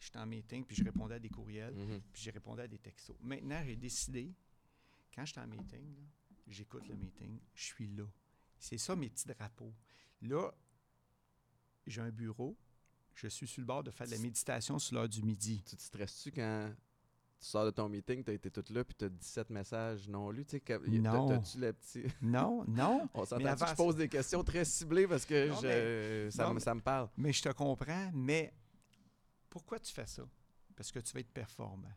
[0.00, 2.00] j'étais en meeting, puis je répondais à des courriels Mhm.
[2.10, 3.16] puis j'ai répondu à des textos.
[3.20, 4.32] Maintenant, j'ai décidé,
[5.14, 5.94] quand je suis en meeting,
[6.46, 8.04] j'écoute le meeting, je suis là.
[8.58, 9.74] C'est ça mes petits drapeaux.
[10.22, 10.50] Là,
[11.86, 12.56] j'ai un bureau,
[13.14, 15.62] je suis sur le bord de faire de la méditation sur l'heure du midi.
[15.64, 16.74] Tu te stresses-tu quand
[17.40, 20.30] sors de ton meeting, tu as été toute là, puis tu as 17 messages non
[20.30, 20.44] lus.
[20.44, 21.28] Tu sais, Non.
[21.28, 22.04] T'as-tu le petit.
[22.22, 23.08] Non, non.
[23.14, 26.54] On s'entend que je pose des questions très ciblées parce que Non, je- ça, non,
[26.54, 27.08] me- ça me parle.
[27.16, 28.52] Mais je te comprends, mais
[29.48, 30.24] pourquoi tu fais ça?
[30.76, 31.92] Parce que tu veux être performant.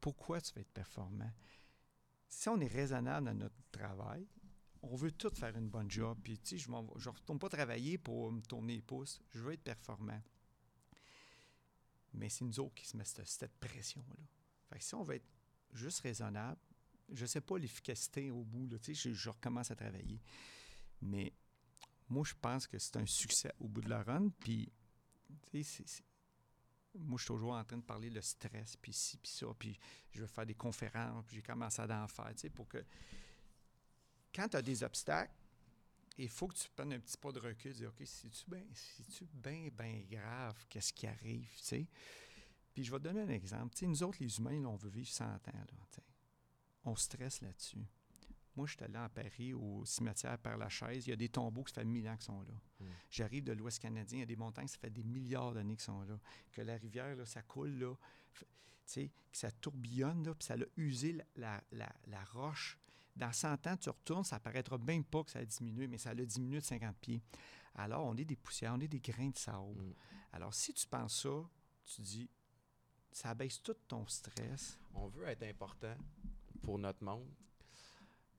[0.00, 1.30] Pourquoi tu veux être performant?
[2.28, 4.24] Si on est raisonnable dans notre travail,
[4.82, 6.16] on veut tout faire une bonne job.
[6.22, 9.20] Puis, tu sais, je ne retourne pas travailler pour me tourner les pouces.
[9.30, 10.20] Je veux être performant.
[12.14, 14.16] Mais c'est nous autres qui se mettent cette, cette pression-là.
[14.70, 15.28] Fait que si on veut être
[15.72, 16.58] juste raisonnable,
[17.12, 20.20] je ne sais pas l'efficacité au bout, là, je, je recommence à travailler.
[21.02, 21.32] Mais
[22.08, 24.30] moi, je pense que c'est un succès au bout de la run.
[24.40, 24.72] Puis,
[26.94, 29.78] moi, je suis toujours en train de parler le stress, puis ci, puis ça, puis
[30.12, 32.84] je vais faire des conférences, puis j'ai commencé à en faire, tu sais, pour que
[34.34, 35.32] quand tu as des obstacles,
[36.18, 38.64] il faut que tu prennes un petit pas de recul, dire, OK, c'est-tu bien,
[39.32, 41.86] bien, bien grave, qu'est-ce qui arrive, tu sais?
[42.74, 43.74] Puis je vais te donner un exemple.
[43.74, 46.02] Tu sais, nous autres, les humains, là, on veut vivre 100 ans, là.
[46.84, 47.84] On stresse là-dessus.
[48.56, 51.06] Moi, je suis allé en Paris, au cimetière Père-Lachaise.
[51.06, 52.54] Il y a des tombeaux que ça fait mille ans qui sont là.
[52.80, 52.84] Mm.
[53.10, 55.84] J'arrive de l'Ouest canadien, il y a des montagnes, ça fait des milliards d'années qu'ils
[55.84, 56.18] sont là.
[56.52, 57.94] Que la rivière, là, ça coule, là,
[58.34, 58.44] que
[59.32, 62.78] ça tourbillonne, là, puis ça a usé la, la- la- la roche.
[63.14, 66.10] Dans 100 ans, tu retournes, ça paraîtra même pas que ça a diminué, mais ça
[66.10, 67.22] a diminué de 50 pieds.
[67.74, 69.82] Alors, on est des poussières, on est des grains de sable.
[69.82, 69.94] Mm.
[70.32, 71.48] Alors, si tu penses ça,
[71.84, 72.30] tu dis,
[73.12, 74.78] ça abaisse tout ton stress.
[74.94, 75.94] On veut être important
[76.62, 77.26] pour notre monde.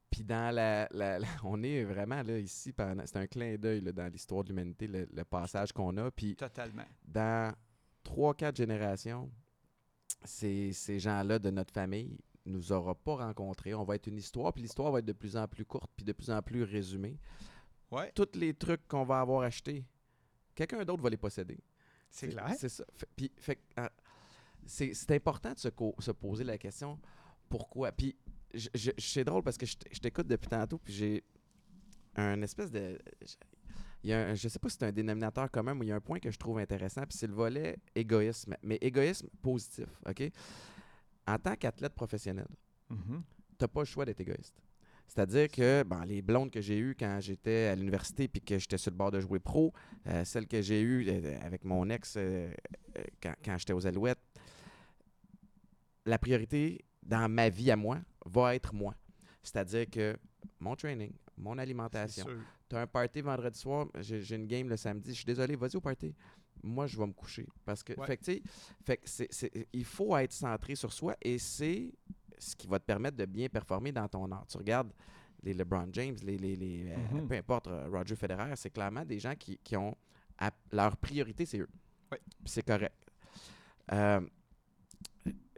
[0.09, 4.11] Puis dans la, la- la- on est vraiment là ici c'est un clin d'œil dans
[4.11, 6.86] l'histoire de l'humanité le, le passage qu'on a puis Totalement.
[7.05, 7.55] dans
[8.03, 9.32] trois quatre générations
[10.26, 14.51] ces, ces gens-là de notre famille nous aura pas rencontrés, on va être une histoire
[14.51, 17.17] puis l'histoire va être de plus en plus courte puis de plus en plus résumée.
[17.91, 19.86] Ouais, Tous les trucs qu'on va avoir achetés,
[20.55, 21.59] quelqu'un d'autre va les posséder.
[22.09, 22.53] c'est clair.
[22.57, 22.84] C'est ça.
[22.95, 23.91] Fait- puis, fait ah,
[24.66, 26.99] c'est important de se, se poser la question
[27.49, 27.91] pourquoi?
[27.91, 28.16] Puis,
[28.97, 31.24] c'est drôle parce que je t'écoute depuis tantôt, puis j'ai
[32.16, 32.97] un espèce de.
[34.03, 35.91] Il y a un- je sais pas si c'est un dénominateur commun, mais il y
[35.91, 38.55] a un point que je trouve intéressant, puis c'est le volet égoïsme.
[38.64, 40.24] Mais égoïsme positif, OK?
[41.28, 42.47] En tant qu'athlète professionnel,
[42.89, 43.22] Mhm.
[43.57, 44.55] t'as pas le choix d'être égoïste.
[45.07, 48.78] C'est-à-dire que bon, les blondes que j'ai eues quand j'étais à l'université puis que j'étais
[48.78, 49.74] sur le bord de jouer pro,
[50.07, 52.49] euh, celles que j'ai eues euh, avec mon ex euh,
[53.22, 54.20] quand, quand j'étais aux Alouettes,
[56.06, 58.95] la priorité dans ma vie à moi va être moi.
[59.43, 60.18] C'est-à-dire que
[60.60, 62.26] mon training, mon alimentation,
[62.70, 65.76] tu as un party vendredi soir, j'ai une game le samedi, je suis désolé, vas-y
[65.76, 66.14] au party.
[66.64, 67.47] Moi, je vais me coucher.
[67.66, 68.06] Parce que, Ouais.
[68.06, 71.91] fait que, il faut être centré sur soi et c'est
[72.38, 74.45] ce qui va te permettre de bien performer dans ton art.
[74.47, 74.91] Tu regardes
[75.43, 77.28] les LeBron James, les, les, les, euh, Mhm.
[77.28, 79.95] peu importe, euh, Roger Federer, c'est clairement des gens qui, qui ont
[80.38, 81.70] à- leur priorité, c'est eux.
[82.12, 82.20] Ouais.
[82.45, 82.93] C'est correct.
[83.91, 84.22] Euh,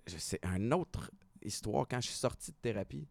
[0.08, 1.12] c'est une autre
[1.44, 1.88] histoire.
[1.88, 3.08] Quand je suis sorti de thérapie,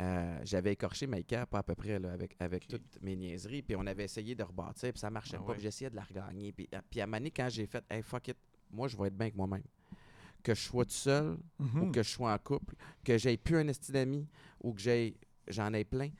[0.00, 3.62] euh, j'avais écorché Maïka pas à peu près là, avec, avec toutes mes niaiseries.
[3.62, 5.52] Puis on avait essayé de rebâtir, puis ça marchait Ah pas.
[5.52, 5.58] ouais.
[5.60, 6.52] J'essayais de la regagner.
[6.52, 8.36] Puis, à- puis à un moment donné, quand j'ai fait, hey, fuck it,
[8.70, 9.62] moi, je vais être bien avec moi-même.
[10.42, 11.92] Que je sois tout seul ou Mhm.
[11.92, 12.74] que je sois en couple,
[13.04, 14.26] que j'aie plus un esti d'amis
[14.60, 15.14] ou que j'aie,
[15.46, 16.10] j'en ai plein,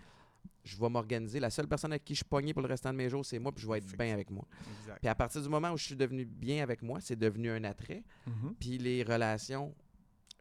[0.64, 1.40] je vais m'organiser.
[1.40, 3.52] La seule personne avec qui je pogné pour le restant de mes jours, c'est moi,
[3.52, 4.46] puis je vais être bien avec moi.
[4.80, 4.98] Exact.
[5.00, 7.64] Puis à partir du moment où je suis devenu bien avec moi, c'est devenu un
[7.64, 8.04] attrait.
[8.26, 8.54] Mhm.
[8.60, 9.74] Puis les relations,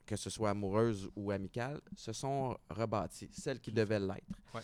[0.05, 4.39] que ce soit amoureuses ou amicales, se sont rebâties, celles qui devaient l'être.
[4.53, 4.61] Ouais.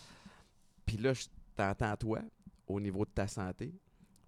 [0.86, 1.24] Puis là, je
[1.56, 2.20] t'entends toi,
[2.66, 3.74] au niveau de ta santé.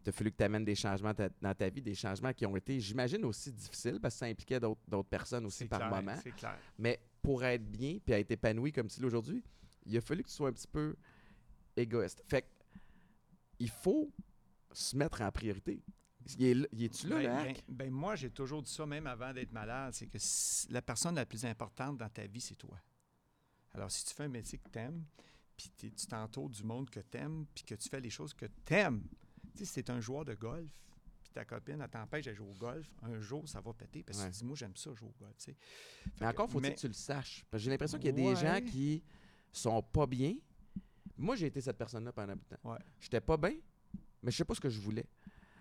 [0.05, 2.47] Il a fallu que tu amènes des changements ta- dans ta vie, des changements qui
[2.47, 6.17] ont été, j'imagine, aussi difficiles parce que ça impliquait d'autres personnes aussi par clair, moment.
[6.23, 6.57] C'est clair.
[6.79, 9.45] Mais pour être bien puis être épanoui comme tu l'es aujourd'hui,
[9.85, 10.97] il a fallu que tu sois un petit peu
[11.83, 12.23] égoïste.
[12.29, 12.47] Fait que,
[13.59, 14.11] il faut
[14.73, 15.83] se mettre en priorité.
[16.39, 19.33] Il est, est-tu là, Ben- le ben- ben, moi, j'ai toujours dit ça, même avant
[19.33, 20.19] d'être malade, c'est que
[20.73, 22.79] la personne la plus importante dans ta vie, c'est toi.
[23.75, 25.05] Alors, si tu fais un métier que tu aimes,
[25.57, 28.47] puis tu t'entoures du monde que tu aimes, puis que tu fais les choses que
[28.65, 29.03] tu aimes,
[29.57, 30.71] tu sais, si t'es un joueur de golf,
[31.23, 34.19] puis ta copine, elle t'empêche de jouer au golf, un jour, ça va péter, parce
[34.19, 34.31] que Ouais.
[34.31, 35.57] tu dis, moi, j'aime ça, jouer au golf, tu sais.
[36.21, 37.45] Mais encore, faut-il mais- que tu le saches.
[37.55, 39.03] J'ai l'impression qu'il y a des gens qui
[39.53, 40.35] sont pas bien.
[41.21, 42.71] Moi, j'ai été cette personne-là pendant un bout de temps.
[42.73, 42.79] Ouais.
[42.99, 43.55] J'étais pas bien,
[44.23, 45.07] mais je sais pas ce que je voulais.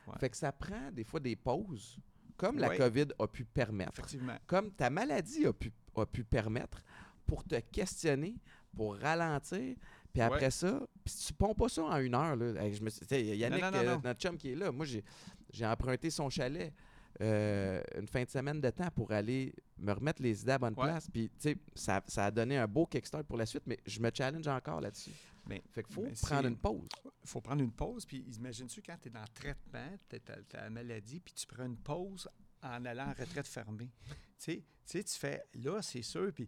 [0.07, 0.13] Ouais.
[0.19, 1.97] Fait que ça prend des fois des pauses,
[2.37, 2.69] comme la.
[2.77, 4.01] COVID a pu permettre.
[4.47, 6.81] Comme ta maladie a pu, a pu permettre
[7.25, 8.35] pour te questionner,
[8.75, 9.75] pour ralentir.
[10.11, 12.89] Puis après ça, puis si tu ponds pas ça en une heure, là, je me
[12.89, 13.05] suis-
[13.37, 14.01] Yannick, non, non, euh, non.
[14.03, 15.03] notre chum qui est là, moi j'ai,
[15.51, 16.73] j'ai emprunté son chalet
[17.21, 20.73] euh, une fin de semaine de temps pour aller me remettre les idées à bonne
[20.77, 20.85] Ouais.
[20.85, 21.09] place.
[21.09, 23.99] Puis tu sais, ça, ça a donné un beau kickstart pour la suite, mais je
[23.99, 25.11] me challenge encore là-dessus.
[25.47, 26.87] Mais- fait qu'il faut prendre une pause.
[27.23, 30.61] Il faut prendre une pause, puis imagine-tu quand tu es dans le traitement, tu as
[30.61, 32.29] la maladie, puis tu prends une pause
[32.61, 33.91] en allant en retraite fermée.
[34.37, 36.47] tu sais, tu fais, là, c'est sûr, puis,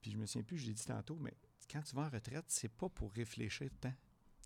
[0.00, 1.34] puis je me souviens plus, je l'ai dit tantôt, mais
[1.70, 3.92] quand tu vas en retraite, c'est pas pour réfléchir tant,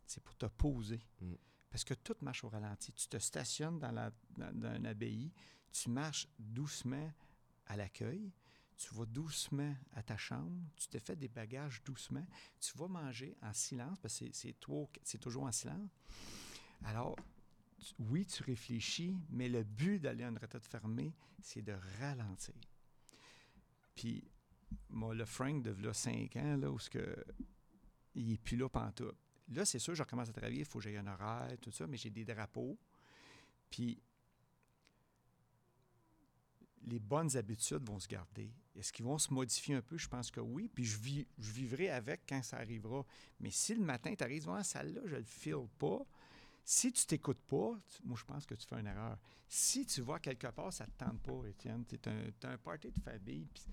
[0.07, 1.01] c'est pour te poser.
[1.21, 1.35] Mm.
[1.71, 2.93] Parce que tout marche au ralenti.
[2.93, 5.33] Tu te stationnes dans, la, dans, dans un abbaye,
[5.73, 7.13] tu marches doucement
[7.67, 8.33] à l'accueil,
[8.77, 12.27] tu vas doucement à ta chambre, tu te fais des bagages doucement,
[12.59, 15.91] tu vas manger en silence, parce que c'est- toujours en silence.
[16.85, 17.15] Alors,
[17.99, 22.55] oui, tu réfléchis, mais le but d'aller à une retraite fermée, c'est de ralentir.
[23.95, 24.25] Puis,
[24.89, 27.25] moi, le Frank de là, 5 ans, là, où ce que,
[28.15, 29.17] il n'est plus là pantoute.
[29.51, 31.87] Là, c'est sûr, je recommence à travailler, il faut que j'aille un horaire, tout ça,
[31.87, 32.79] mais j'ai des drapeaux.
[33.69, 34.01] Puis,
[36.83, 38.53] les bonnes habitudes vont se garder.
[38.75, 39.99] Est-ce qu'ils vont se modifier un peu?
[39.99, 40.69] Je pense que oui.
[40.69, 43.05] Puis je, vis, je vivrai avec quand ça arrivera.
[43.41, 46.01] Mais si le matin, tu arrives, ah, celle-là, je ne le file pas.
[46.65, 49.19] Si tu t'écoutes pas, tu- moi, je pense que tu fais une erreur.
[49.49, 51.85] Si tu vas quelque part, ça ne te tente pas, Étienne.
[51.85, 53.65] Tu as un party de famille, puis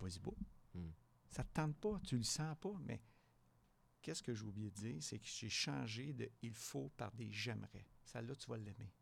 [0.00, 0.32] vas-y pas.
[0.74, 0.90] Hmm.
[1.30, 2.74] Ça ne te tente pas, tu le sens pas.
[2.80, 3.00] Mais
[4.02, 4.96] qu'est-ce que j'ai oublié de dire?
[5.00, 7.86] C'est que j'ai changé de il faut par des j'aimerais.
[8.04, 8.92] Celle-là, tu vas l'aimer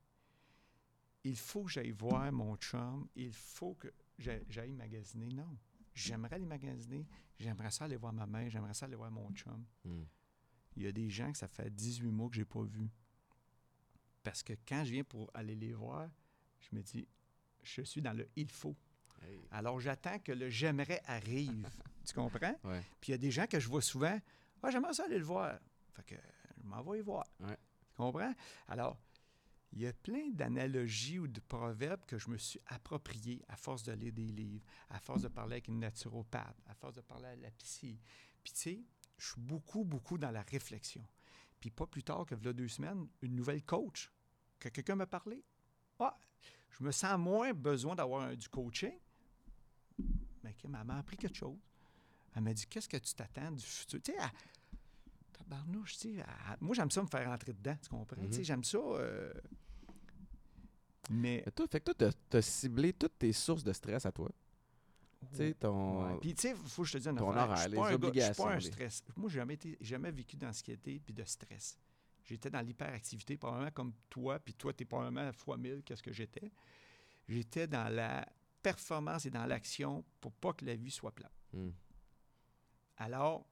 [1.25, 5.29] il faut que j'aille voir mon chum, il faut que j'aille magasiner.
[5.29, 5.59] Non.
[5.95, 7.07] J'aimerais aller magasiner,
[7.39, 9.65] j'aimerais ça aller voir ma mère, j'aimerais ça aller voir mon chum.
[9.85, 10.03] Mm.
[10.77, 12.89] Il y a des gens que ça fait 18 mois que je n'ai pas vu.
[14.23, 16.09] Parce que quand je viens pour aller les voir,
[16.61, 17.07] je me dis,
[17.63, 18.77] je suis dans le il faut.
[19.23, 19.41] Hey.
[19.51, 21.69] Alors j'attends que le j'aimerais arrive.
[22.07, 22.57] tu comprends?
[22.65, 22.83] Ouais.
[23.01, 24.19] Puis il y a des gens que je vois souvent,
[24.63, 25.59] ah, j'aimerais ça aller le voir.
[25.95, 26.15] Fait que
[26.59, 27.27] je m'en vais y voir.
[27.41, 27.57] Ouais.
[27.91, 28.35] Tu comprends?
[28.69, 28.99] Alors,
[29.73, 33.85] il y a plein d'analogies ou de proverbes que je me suis appropriés à force
[33.85, 37.29] de lire des livres, à force de parler avec une naturopathe, à force de parler
[37.29, 38.01] à la psy.
[38.43, 38.85] Puis tu sais,
[39.17, 41.07] je suis beaucoup, beaucoup dans la réflexion.
[41.61, 44.11] Puis pas plus tard que voilà deux semaines, une nouvelle coach,
[44.59, 45.45] que quelqu'un m'a parlé.
[45.99, 46.19] Ah,
[46.71, 48.99] je me sens moins besoin d'avoir du coaching.
[50.43, 51.59] Mais Kim, elle m'a appris quelque chose.
[52.37, 54.01] Elle m'a dit, qu'est-ce que tu t'attends du futur?
[54.03, 54.31] Tu sais, elle-
[55.39, 58.17] tabarnouche, tu sais, elle- moi, j'aime ça me faire rentrer dedans, tu comprends?
[58.27, 58.45] Tu sais, Mhm.
[58.45, 58.79] j'aime ça.
[58.79, 59.33] euh,
[61.11, 61.45] mais.
[61.55, 64.31] Toi, fait que toi, t'as as ciblé toutes tes sources de stress à toi.
[65.33, 66.07] Tu sais, ton.
[66.15, 66.19] Ouais.
[66.21, 67.43] Puis, tu sais, il faut que je te dise une ton affaire.
[67.51, 69.05] horaire, je les un gars- Je suis obligations, pas un stress.
[69.17, 71.79] Moi, j'ai jamais, été- jamais vécu d'anxiété puis de stress.
[72.25, 76.03] J'étais dans l'hyperactivité, probablement comme toi, puis toi, tu es probablement à fois mille qu'est-ce
[76.03, 76.51] que j'étais.
[77.29, 78.27] J'étais dans la
[78.63, 81.33] performance et dans l'action pour pas que la vie soit plate.
[81.53, 81.71] Mm.
[83.01, 83.47] Alors,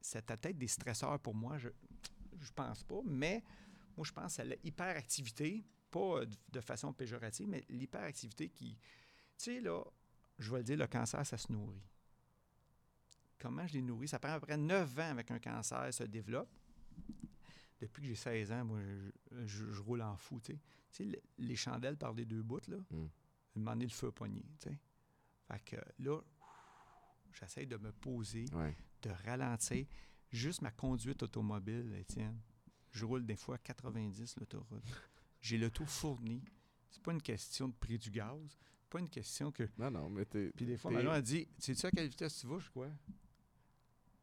[0.00, 1.68] c'était peut-être des stresseurs pour moi, je
[2.40, 3.42] je pense pas, mais
[3.96, 8.76] moi, je pense à l'hyperactivité, pas euh, de, de façon péjorative, mais l'hyperactivité qui.
[9.38, 9.82] Tu sais, là,
[10.38, 11.80] je vais le dire, le cancer, ça se nourrit.
[13.38, 14.08] Comment je l'ai nourri?
[14.08, 16.50] Ça prend à peu près 9 ans avec un cancer se développe.
[17.80, 20.58] Depuis que j'ai 16 ans, moi, je, je- je roule en fou, tu sais.
[20.58, 23.06] Tu sais, le- les chandelles par les deux bouts, là, Mm.
[23.56, 24.78] donné, le feu pogné, tu sais.
[25.48, 26.20] Fait que là,
[27.34, 28.76] j'essaie de me poser, Ouais.
[29.02, 29.86] de ralentir.
[30.30, 32.40] Juste ma conduite automobile, Étienne.
[32.90, 34.82] Je roule des fois à 90 l'autoroute.
[35.40, 36.42] J'ai le tout fourni.
[36.90, 38.58] C'est pas une question de prix du gaz.
[38.88, 39.68] Pas une question que.
[39.78, 40.52] Non, non, mais t'es.
[40.54, 42.88] Puis des fois, a dit Sais-tu à quelle vitesse tu vas Je quoi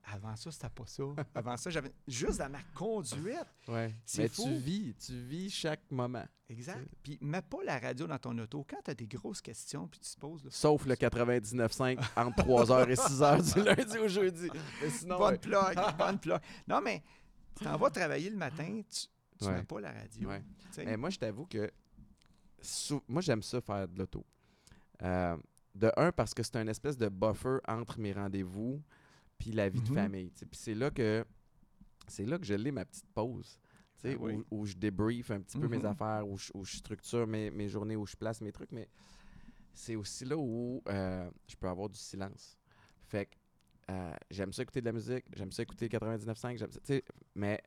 [0.03, 1.03] Avant ça, c'était pas ça.
[1.35, 1.91] Avant ça, j'avais.
[2.07, 3.45] Juste dans ma conduite.
[3.67, 3.95] Ouais.
[4.05, 4.43] C'est Mais fou.
[4.45, 6.25] tu vis, tu vis chaque moment.
[6.49, 6.79] Exact.
[7.03, 8.65] Puis mets pas la radio dans ton auto.
[8.69, 10.43] Quand tu as des grosses questions, puis tu te poses.
[10.43, 14.49] là, Sauf le 99.5 entre 3h et 6h du lundi au jeudi.
[14.81, 15.37] Mais sinon, bonne ouais.
[15.37, 16.39] plug, bonne plug.
[16.67, 17.03] Non, mais
[17.55, 19.07] tu t'en vas travailler le matin, tu,
[19.39, 19.53] tu Ouais.
[19.55, 20.27] mets pas la radio.
[20.29, 20.43] Ouais.
[20.77, 21.71] Mais moi, je t'avoue que
[22.61, 24.25] sou- moi, j'aime ça faire de l'auto.
[25.03, 25.37] Euh,
[25.73, 28.81] de un, parce que c'est un espèce de buffer entre mes rendez-vous
[29.41, 29.95] puis la vie de Mhm.
[29.95, 30.29] famille.
[30.29, 31.25] Puis c'est là que
[32.07, 33.57] c'est là que je l'ai ma petite pause.
[34.03, 34.43] Ah oui.
[34.51, 35.85] où, où je débrief un petit peu mes Mhm.
[35.85, 38.71] affaires, où je, où je structure mes, mes journées, où je place mes trucs.
[38.71, 38.87] Mais
[39.73, 42.57] c'est aussi là où euh, je peux avoir du silence.
[43.05, 43.35] Fait que
[43.91, 46.79] euh, j'aime ça écouter de la musique, j'aime ça écouter 99.5, j'aime ça,
[47.35, 47.61] mais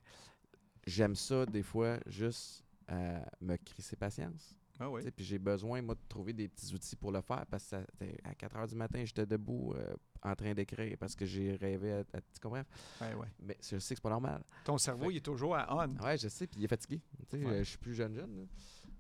[0.87, 4.59] j'aime ça des fois juste euh, me crisser patience.
[4.81, 5.09] Ah oui.
[5.12, 7.87] Puis j'ai besoin, moi, de trouver des petits outils pour le faire parce que ça-
[8.25, 9.95] à 4 h du matin, j'étais debout euh,
[10.25, 12.62] en train d'écrire parce que j'ai rêvé à, à- Tu comprends?
[13.01, 13.27] Ouais, ouais.
[13.41, 14.43] Mais je sais que c'est pas normal.
[14.64, 16.03] Ton cerveau, Fait- il est toujours à on.
[16.03, 17.01] Ouais, je sais, puis il est fatigué.
[17.31, 17.53] Tu sais, Ouais.
[17.53, 18.47] euh, Je suis plus jeune, jeune.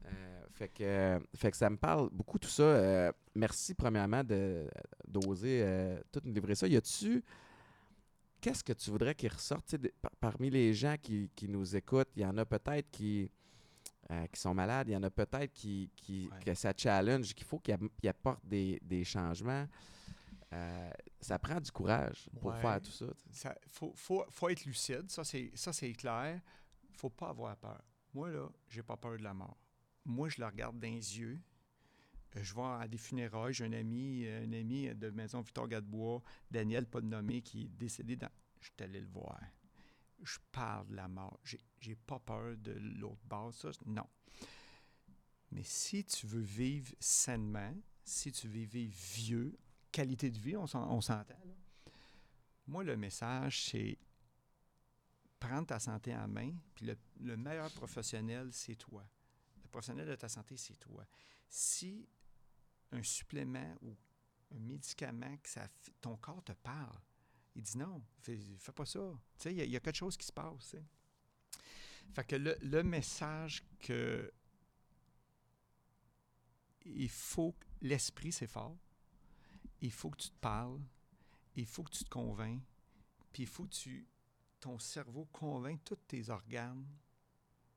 [0.06, 2.62] Euh, fait, que, euh, fait que ça me parle beaucoup tout ça.
[2.62, 4.68] Euh, merci, premièrement, de-
[5.08, 6.68] d'oser tout nous livrer ça.
[6.68, 7.24] Y a-tu.
[8.40, 9.74] Qu'est-ce que tu voudrais qu'il ressorte?
[9.76, 12.10] De- par- parmi les gens qui, qui nous écoutent?
[12.16, 13.30] Il y en a peut-être qui,
[14.10, 16.44] euh, qui sont malades, il y en a peut-être qui, qui Ouais.
[16.44, 17.74] que ça challenge, qu'il faut qu'ils
[18.06, 19.66] apportent des, des changements.
[20.54, 20.90] Euh,
[21.20, 22.60] ça prend du courage pour Ouais.
[22.60, 23.06] faire tout ça.
[23.26, 26.40] Il faut, faut, faut être lucide, ça c'est, clair.
[26.92, 27.82] faut pas avoir peur.
[28.12, 29.58] Moi, là, j'ai pas peur de la mort.
[30.04, 31.40] moi, je le regarde dans les yeux.
[32.36, 33.52] Euh, Je vais à des funérailles.
[33.54, 37.68] J'ai un ami, un ami de maison Victor Gadebois, Daniel, pas de nommé, qui est
[37.68, 38.30] décédé dans.
[38.60, 39.40] Je suis allé le voir.
[40.22, 41.40] Je parle de la mort.
[41.80, 43.52] J'ai pas peur de l'autre bord.
[43.52, 44.06] Ça, non.
[45.50, 47.74] Mais si tu veux vivre sainement,
[48.04, 49.56] si tu veux vivre vieux,
[49.94, 51.38] qualité de vie, on s'en- on s'entend.
[52.66, 53.96] Moi, le message, c'est
[55.38, 59.04] prendre ta santé en main, puis le, le meilleur professionnel, c'est toi.
[59.62, 61.04] Le professionnel de ta santé, c'est toi.
[61.48, 62.08] Si
[62.90, 63.94] un supplément ou
[64.54, 65.68] un médicament, que ça,
[66.00, 66.98] ton corps te parle,
[67.54, 69.00] il dit non, fais, fais pas ça.
[69.38, 70.74] Tu sais, il y, a- quelque chose qui se passe.
[72.12, 74.32] Fait que le, le message que
[76.86, 78.76] il faut l'esprit, c'est fort.
[79.80, 80.80] Il faut que tu te parles.
[81.56, 82.62] Il faut que tu te convaincs.
[83.32, 84.06] Puis il faut que tu,
[84.60, 86.86] ton cerveau convainc tous tes organes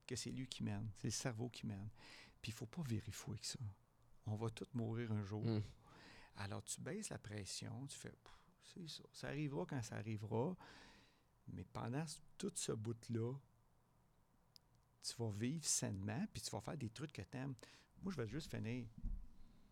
[0.05, 0.89] que c'est lui qui mène.
[0.97, 1.89] C'est le cerveau qui mène.
[2.41, 3.59] Puis il ne faut pas vérifier avec ça.
[4.25, 5.45] On va tous mourir un jour.
[5.45, 5.61] Mm.
[6.37, 8.13] Alors tu baisses la pression, tu fais,
[8.61, 9.03] c'est ça.
[9.11, 10.55] Ça arrivera quand ça arrivera.
[11.47, 12.05] Mais pendant
[12.37, 13.33] tout ce bout-là,
[15.01, 17.55] tu vas vivre sainement, puis tu vas faire des trucs que tu aimes.
[18.03, 18.85] Moi, je vais juste finir.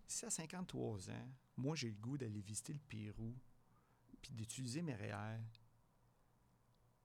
[0.07, 3.33] Si à 53 ans, moi, j'ai le goût d'aller visiter le Pérou,
[4.21, 5.39] puis d'utiliser mes REER,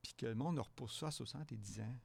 [0.02, 1.96] puis que le monde repousse ça à 70 ans,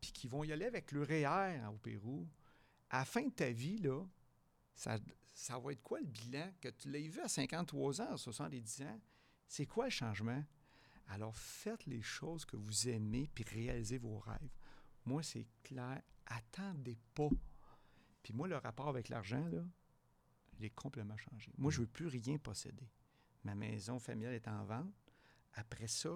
[0.00, 2.28] puis qu'ils vont y aller avec le REER au Pérou,
[2.90, 4.04] à la fin de ta vie, là,
[4.74, 4.98] ça,
[5.34, 6.50] ça va être quoi le bilan?
[6.60, 9.00] Que tu l'aies vu à 53 ans, à 70 ans,
[9.46, 10.44] c'est quoi le changement?
[11.08, 14.56] Alors, faites les choses que vous aimez, puis réalisez vos rêves.
[15.04, 16.02] Moi, c'est clair.
[16.26, 17.30] Attendez pas.
[18.28, 19.64] Puis moi, le rapport avec l'argent, là,
[20.58, 21.50] il est complètement changé.
[21.56, 22.86] Moi, je ne veux plus rien posséder.
[23.42, 24.92] Ma maison familiale est en vente.
[25.54, 26.10] Après ça,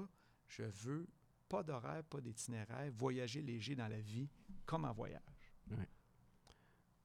[0.46, 1.06] je veux
[1.48, 4.28] pas d'horaire, pas d'itinéraire, voyager léger dans la vie,
[4.66, 5.22] comme en voyage.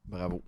[0.03, 0.43] Bravo.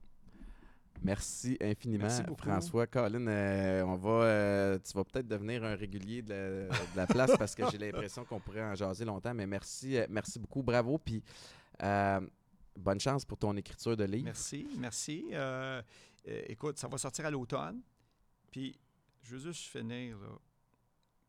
[1.01, 2.23] Merci infiniment, Merci.
[2.37, 2.85] François.
[2.85, 7.07] Colin, euh, on va, euh, tu vas peut-être devenir un régulier de la, de la
[7.07, 9.33] place parce que j'ai l'impression qu'on pourrait en jaser longtemps.
[9.33, 10.61] Mais merci, euh, merci beaucoup.
[10.61, 10.97] Bravo.
[10.97, 11.23] Puis
[11.81, 12.19] euh,
[12.79, 14.25] bonne chance pour ton écriture de livre.
[14.25, 15.25] Merci, merci.
[15.31, 15.81] Euh,
[16.27, 17.81] euh, écoute, ça va sortir à l'automne.
[18.51, 18.77] Puis,
[19.23, 20.39] je veux juste finir, là,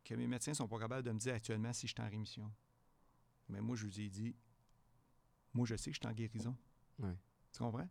[0.05, 2.51] que mes médecins sont pas capables de me dire actuellement si je suis en rémission.
[3.49, 4.35] Mais moi, je vous ai dit,
[5.53, 6.57] moi, je sais que je suis en guérison.
[7.53, 7.89] Tu comprends?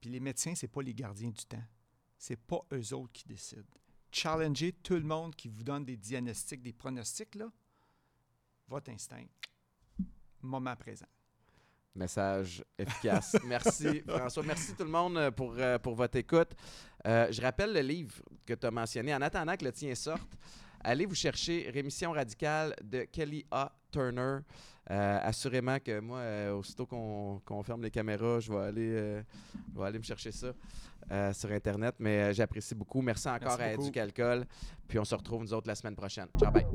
[0.00, 1.64] Puis les médecins, c'est pas les gardiens du temps.
[2.18, 3.62] C'est pas eux autres qui décident.
[4.10, 7.52] Challengez tout le monde qui vous donne des diagnostics, des pronostics, là.
[8.68, 9.26] Votre instinct.
[10.42, 11.06] Moment présent.
[11.96, 13.36] Message efficace.
[13.44, 14.42] Merci, François.
[14.42, 16.50] Merci tout le monde euh, pour, euh, pour votre écoute.
[17.06, 19.14] Euh, je rappelle le livre que tu as mentionné.
[19.14, 20.36] En attendant que le tien sorte,
[20.80, 23.72] allez vous chercher Rémission radicale de Kelly A.
[23.90, 24.40] Turner.
[24.90, 29.22] Euh, assurément que moi, aussitôt qu'on ferme les caméras, je vais aller,
[29.72, 30.52] je vais aller me chercher ça
[31.32, 31.94] sur Internet.
[31.98, 33.00] Mais j'apprécie beaucoup.
[33.00, 33.82] Merci encore Merci à beaucoup.
[33.84, 34.44] Éducalcool.
[34.86, 36.28] Puis on se retrouve nous autres la semaine prochaine.
[36.38, 36.66] Ciao, bye.